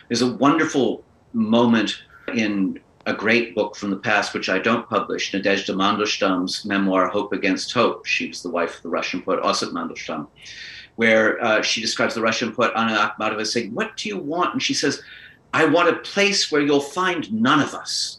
There's 0.08 0.22
a 0.22 0.32
wonderful 0.34 1.04
moment 1.32 2.02
in 2.34 2.80
a 3.06 3.12
great 3.12 3.54
book 3.54 3.76
from 3.76 3.90
the 3.90 3.96
past, 3.96 4.34
which 4.34 4.48
I 4.48 4.58
don't 4.58 4.88
publish, 4.88 5.32
Nadezhda 5.32 5.74
Mandelstam's 5.74 6.64
memoir, 6.64 7.08
Hope 7.08 7.32
Against 7.32 7.72
Hope. 7.72 8.04
She 8.04 8.28
was 8.28 8.42
the 8.42 8.50
wife 8.50 8.76
of 8.76 8.82
the 8.82 8.88
Russian 8.88 9.22
poet 9.22 9.40
Osip 9.42 9.70
Mandelstam, 9.70 10.26
where 10.96 11.42
uh, 11.42 11.62
she 11.62 11.80
describes 11.80 12.14
the 12.14 12.20
Russian 12.20 12.54
poet 12.54 12.72
Anna 12.76 12.96
Akhmatova 12.96 13.46
saying, 13.46 13.74
What 13.74 13.96
do 13.96 14.08
you 14.08 14.18
want? 14.18 14.54
And 14.54 14.62
she 14.62 14.74
says, 14.74 15.02
I 15.56 15.64
want 15.64 15.88
a 15.88 15.96
place 15.96 16.52
where 16.52 16.60
you'll 16.60 16.80
find 16.80 17.32
none 17.32 17.60
of 17.60 17.72
us. 17.72 18.18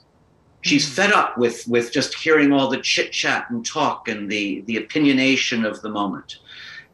She's 0.61 0.87
hmm. 0.87 0.95
fed 0.95 1.11
up 1.11 1.37
with, 1.37 1.67
with 1.67 1.91
just 1.91 2.15
hearing 2.15 2.51
all 2.51 2.67
the 2.67 2.81
chit 2.81 3.11
chat 3.11 3.51
and 3.51 3.63
talk 3.63 4.07
and 4.07 4.27
the, 4.29 4.61
the 4.61 4.77
opinionation 4.77 5.63
of 5.63 5.81
the 5.83 5.89
moment. 5.89 6.39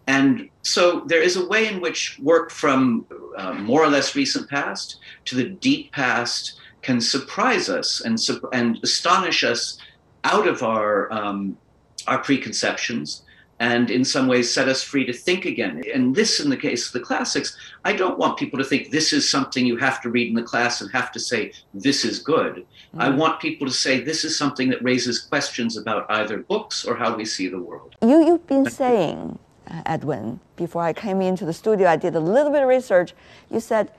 And 0.05 0.49
so 0.61 1.05
there 1.05 1.21
is 1.21 1.37
a 1.37 1.47
way 1.47 1.69
in 1.69 1.79
which 1.79 2.19
work 2.19 2.51
from 2.51 3.05
uh, 3.37 3.53
more 3.53 3.81
or 3.81 3.87
less 3.87 4.17
recent 4.17 4.49
past 4.49 4.97
to 5.25 5.35
the 5.35 5.45
deep 5.45 5.93
past 5.93 6.59
can 6.81 6.99
surprise 6.99 7.69
us 7.69 8.01
and, 8.01 8.19
and 8.51 8.79
astonish 8.83 9.45
us 9.45 9.77
out 10.25 10.45
of 10.45 10.61
our, 10.61 11.11
um, 11.13 11.57
our 12.05 12.17
preconceptions 12.17 13.22
and 13.63 13.89
in 13.89 14.03
some 14.03 14.27
ways 14.27 14.53
set 14.53 14.67
us 14.67 14.83
free 14.83 15.05
to 15.05 15.13
think 15.13 15.45
again. 15.45 15.81
And 15.93 16.13
this, 16.13 16.41
in 16.41 16.49
the 16.49 16.57
case 16.57 16.87
of 16.87 16.91
the 16.91 16.99
classics, 16.99 17.55
I 17.85 17.93
don't 17.93 18.17
want 18.17 18.37
people 18.37 18.59
to 18.59 18.65
think 18.65 18.91
this 18.91 19.13
is 19.13 19.29
something 19.29 19.65
you 19.65 19.77
have 19.77 20.01
to 20.01 20.09
read 20.09 20.27
in 20.27 20.35
the 20.35 20.43
class 20.43 20.81
and 20.81 20.91
have 20.91 21.13
to 21.13 21.19
say, 21.19 21.53
this 21.73 22.03
is 22.03 22.19
good. 22.19 22.65
Mm. 22.93 23.01
I 23.05 23.09
want 23.09 23.39
people 23.39 23.65
to 23.65 23.73
say, 23.73 24.01
this 24.01 24.25
is 24.25 24.37
something 24.37 24.69
that 24.69 24.83
raises 24.83 25.17
questions 25.19 25.77
about 25.77 26.05
either 26.09 26.39
books 26.39 26.83
or 26.83 26.93
how 26.97 27.15
we 27.15 27.23
see 27.23 27.47
the 27.47 27.61
world. 27.69 27.95
You, 28.01 28.25
you've 28.25 28.47
been 28.47 28.69
saying, 28.69 29.39
Edwin, 29.85 30.41
before 30.57 30.83
I 30.83 30.91
came 30.91 31.21
into 31.21 31.45
the 31.45 31.53
studio, 31.53 31.87
I 31.87 31.95
did 31.95 32.15
a 32.15 32.19
little 32.19 32.51
bit 32.51 32.63
of 32.63 32.67
research. 32.67 33.13
You 33.49 33.61
said 33.61 33.91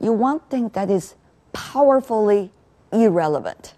you 0.00 0.12
want 0.12 0.50
things 0.50 0.72
that 0.72 0.90
is 0.90 1.14
powerfully 1.52 2.50
irrelevant. 2.92 3.74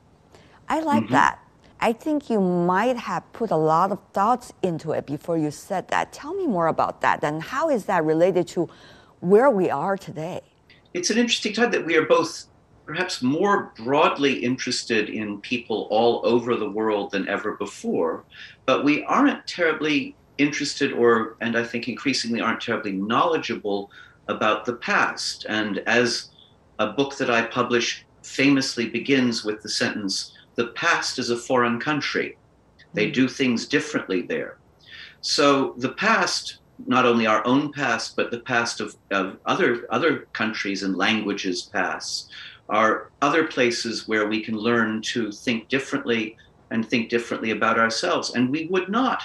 I 0.70 0.80
like 0.80 1.04
mm-hmm. 1.04 1.12
that 1.12 1.38
I 1.84 1.92
think 1.92 2.30
you 2.30 2.40
might 2.40 2.96
have 2.96 3.30
put 3.34 3.50
a 3.50 3.56
lot 3.56 3.92
of 3.92 3.98
thoughts 4.14 4.54
into 4.62 4.92
it 4.92 5.04
before 5.04 5.36
you 5.36 5.50
said 5.50 5.88
that. 5.88 6.14
Tell 6.14 6.32
me 6.32 6.46
more 6.46 6.68
about 6.68 7.02
that 7.02 7.22
and 7.22 7.42
how 7.42 7.68
is 7.68 7.84
that 7.84 8.02
related 8.06 8.48
to 8.54 8.70
where 9.20 9.50
we 9.50 9.68
are 9.68 9.98
today? 9.98 10.40
It's 10.94 11.10
an 11.10 11.18
interesting 11.18 11.52
time 11.52 11.70
that 11.72 11.84
we 11.84 11.94
are 11.96 12.06
both 12.06 12.46
perhaps 12.86 13.20
more 13.20 13.70
broadly 13.76 14.32
interested 14.32 15.10
in 15.10 15.42
people 15.42 15.86
all 15.90 16.22
over 16.24 16.56
the 16.56 16.70
world 16.70 17.10
than 17.10 17.28
ever 17.28 17.52
before, 17.52 18.24
but 18.64 18.82
we 18.82 19.04
aren't 19.04 19.46
terribly 19.46 20.16
interested 20.38 20.90
or 20.90 21.36
and 21.42 21.54
I 21.54 21.64
think 21.64 21.86
increasingly 21.86 22.40
aren't 22.40 22.62
terribly 22.62 22.92
knowledgeable 22.92 23.90
about 24.28 24.64
the 24.64 24.76
past. 24.76 25.44
And 25.50 25.80
as 25.80 26.30
a 26.78 26.86
book 26.86 27.18
that 27.18 27.28
I 27.28 27.42
publish 27.42 28.06
famously 28.22 28.88
begins 28.88 29.44
with 29.44 29.60
the 29.60 29.68
sentence 29.68 30.32
the 30.54 30.68
past 30.68 31.18
is 31.18 31.30
a 31.30 31.36
foreign 31.36 31.80
country. 31.80 32.36
They 32.92 33.06
hmm. 33.06 33.12
do 33.12 33.28
things 33.28 33.66
differently 33.66 34.22
there. 34.22 34.58
So 35.20 35.74
the 35.78 35.92
past, 35.92 36.58
not 36.86 37.06
only 37.06 37.26
our 37.26 37.46
own 37.46 37.72
past, 37.72 38.16
but 38.16 38.30
the 38.30 38.40
past 38.40 38.80
of, 38.80 38.96
of 39.10 39.38
other 39.46 39.86
other 39.90 40.26
countries 40.32 40.82
and 40.82 40.96
languages 40.96 41.62
past, 41.62 42.30
are 42.68 43.10
other 43.22 43.44
places 43.44 44.08
where 44.08 44.26
we 44.26 44.42
can 44.42 44.56
learn 44.56 45.02
to 45.02 45.32
think 45.32 45.68
differently 45.68 46.36
and 46.70 46.86
think 46.86 47.08
differently 47.08 47.50
about 47.50 47.78
ourselves. 47.78 48.34
And 48.34 48.50
we 48.50 48.66
would 48.66 48.88
not, 48.88 49.22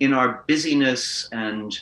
in 0.00 0.12
our 0.12 0.44
busyness 0.46 1.28
and 1.32 1.78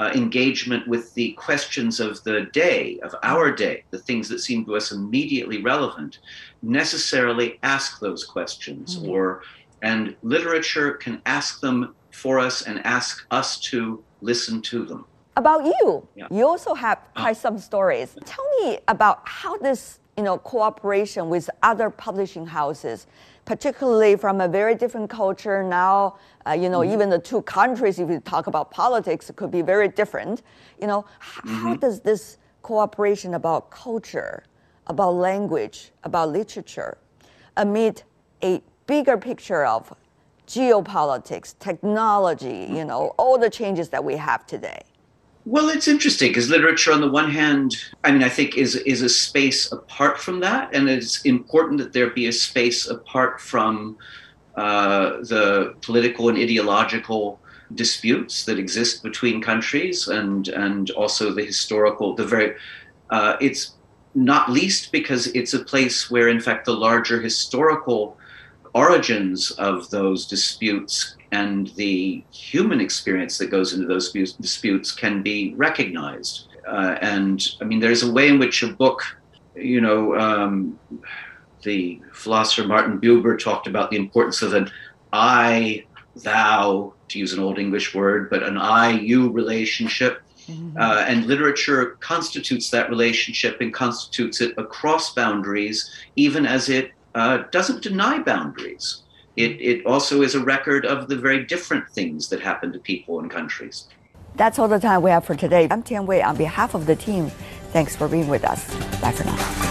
uh, 0.00 0.10
engagement 0.14 0.88
with 0.88 1.12
the 1.12 1.32
questions 1.32 2.00
of 2.00 2.24
the 2.24 2.48
day, 2.52 2.98
of 3.02 3.14
our 3.22 3.52
day, 3.52 3.84
the 3.90 3.98
things 3.98 4.30
that 4.30 4.38
seem 4.38 4.64
to 4.64 4.74
us 4.74 4.92
immediately 4.92 5.60
relevant, 5.60 6.20
necessarily 6.62 7.58
ask 7.62 8.00
those 8.00 8.24
questions. 8.24 8.96
Mm-hmm. 8.96 9.10
Or 9.10 9.42
and 9.82 10.16
literature 10.22 10.92
can 10.94 11.20
ask 11.26 11.60
them 11.60 11.94
for 12.12 12.38
us 12.38 12.62
and 12.62 12.80
ask 12.86 13.26
us 13.30 13.60
to 13.70 14.02
listen 14.22 14.62
to 14.62 14.86
them. 14.86 15.04
About 15.36 15.66
you, 15.66 16.08
yeah. 16.14 16.28
you 16.30 16.46
also 16.46 16.72
have 16.72 16.98
quite 17.14 17.36
some 17.36 17.58
stories. 17.58 18.16
Tell 18.24 18.46
me 18.60 18.78
about 18.88 19.20
how 19.26 19.58
this 19.58 20.00
you 20.20 20.24
know 20.24 20.36
cooperation 20.36 21.30
with 21.30 21.48
other 21.62 21.88
publishing 21.88 22.44
houses 22.44 23.06
particularly 23.46 24.16
from 24.16 24.40
a 24.42 24.46
very 24.46 24.74
different 24.74 25.08
culture 25.08 25.62
now. 25.64 26.16
Uh, 26.46 26.52
you 26.52 26.68
know, 26.68 26.80
mm-hmm. 26.80 26.92
even 26.92 27.10
the 27.10 27.18
two 27.18 27.40
countries, 27.42 27.98
if 27.98 28.08
you 28.10 28.20
talk 28.20 28.46
about 28.46 28.70
politics, 28.70 29.30
could 29.34 29.50
be 29.50 29.62
very 29.62 29.88
different. 29.88 30.42
You 30.80 30.86
know, 30.86 31.02
mm-hmm. 31.02 31.54
how 31.54 31.74
does 31.74 32.00
this 32.00 32.36
cooperation 32.62 33.34
about 33.34 33.70
culture, 33.70 34.44
about 34.86 35.14
language, 35.14 35.90
about 36.04 36.28
literature, 36.28 36.98
amid 37.56 38.02
a 38.44 38.62
bigger 38.86 39.16
picture 39.16 39.64
of 39.64 39.92
geopolitics, 40.46 41.58
technology, 41.58 42.68
you 42.70 42.84
know, 42.84 43.14
all 43.16 43.38
the 43.38 43.50
changes 43.50 43.88
that 43.88 44.04
we 44.04 44.16
have 44.16 44.46
today? 44.46 44.82
Well, 45.46 45.70
it's 45.70 45.88
interesting 45.88 46.30
because 46.30 46.50
literature, 46.50 46.92
on 46.92 47.00
the 47.00 47.10
one 47.10 47.30
hand, 47.30 47.76
I 48.04 48.12
mean, 48.12 48.22
I 48.22 48.28
think 48.28 48.58
is 48.58 48.76
is 48.76 49.00
a 49.00 49.08
space 49.08 49.72
apart 49.72 50.18
from 50.18 50.40
that, 50.40 50.74
and 50.74 50.88
it's 50.88 51.22
important 51.22 51.78
that 51.78 51.92
there 51.92 52.10
be 52.10 52.26
a 52.26 52.32
space 52.32 52.86
apart 52.86 53.40
from 53.40 53.96
uh, 54.56 55.18
the 55.22 55.74
political 55.80 56.28
and 56.28 56.36
ideological 56.36 57.40
disputes 57.74 58.44
that 58.44 58.58
exist 58.58 59.02
between 59.02 59.40
countries, 59.40 60.08
and 60.08 60.48
and 60.48 60.90
also 60.90 61.32
the 61.32 61.44
historical, 61.44 62.14
the 62.14 62.26
very. 62.26 62.54
Uh, 63.08 63.36
it's 63.40 63.72
not 64.14 64.50
least 64.50 64.92
because 64.92 65.28
it's 65.28 65.54
a 65.54 65.64
place 65.64 66.10
where, 66.10 66.28
in 66.28 66.40
fact, 66.40 66.66
the 66.66 66.74
larger 66.74 67.20
historical 67.20 68.18
origins 68.74 69.50
of 69.52 69.90
those 69.90 70.26
disputes 70.26 71.16
and 71.32 71.68
the 71.76 72.24
human 72.32 72.80
experience 72.80 73.38
that 73.38 73.50
goes 73.50 73.72
into 73.72 73.86
those 73.86 74.12
disputes 74.12 74.92
can 74.92 75.22
be 75.22 75.54
recognized. 75.54 76.48
Uh, 76.66 76.96
and 77.00 77.48
I 77.60 77.64
mean, 77.64 77.80
there's 77.80 78.02
a 78.02 78.10
way 78.10 78.28
in 78.28 78.38
which 78.38 78.62
a 78.62 78.68
book, 78.68 79.02
you 79.54 79.80
know, 79.80 80.16
um, 80.16 80.78
the 81.62 82.00
philosopher 82.12 82.66
Martin 82.66 83.00
Buber 83.00 83.38
talked 83.38 83.66
about 83.66 83.90
the 83.90 83.96
importance 83.96 84.42
of 84.42 84.54
an 84.54 84.70
I 85.12 85.84
thou, 86.16 86.94
to 87.08 87.18
use 87.18 87.32
an 87.32 87.40
old 87.40 87.58
English 87.58 87.94
word, 87.94 88.30
but 88.30 88.42
an 88.42 88.56
I 88.56 88.90
you 88.90 89.30
relationship. 89.30 90.22
Uh, 90.76 91.04
and 91.06 91.26
literature 91.26 91.96
constitutes 92.00 92.70
that 92.70 92.90
relationship 92.90 93.60
and 93.60 93.72
constitutes 93.72 94.40
it 94.40 94.52
across 94.58 95.14
boundaries, 95.14 95.88
even 96.16 96.44
as 96.44 96.68
it 96.68 96.90
uh, 97.14 97.38
doesn't 97.50 97.82
deny 97.82 98.18
boundaries. 98.18 99.02
It, 99.36 99.60
it 99.60 99.86
also 99.86 100.22
is 100.22 100.34
a 100.34 100.40
record 100.40 100.84
of 100.84 101.08
the 101.08 101.16
very 101.16 101.44
different 101.44 101.88
things 101.90 102.28
that 102.28 102.40
happen 102.40 102.72
to 102.72 102.78
people 102.78 103.20
and 103.20 103.30
countries. 103.30 103.86
That's 104.36 104.58
all 104.58 104.68
the 104.68 104.80
time 104.80 105.02
we 105.02 105.10
have 105.10 105.24
for 105.24 105.34
today. 105.34 105.68
I'm 105.70 105.82
Tian 105.82 106.06
Wei 106.06 106.22
on 106.22 106.36
behalf 106.36 106.74
of 106.74 106.86
the 106.86 106.96
team. 106.96 107.30
Thanks 107.72 107.96
for 107.96 108.08
being 108.08 108.28
with 108.28 108.44
us. 108.44 108.74
Bye 109.00 109.12
for 109.12 109.24
now. 109.24 109.69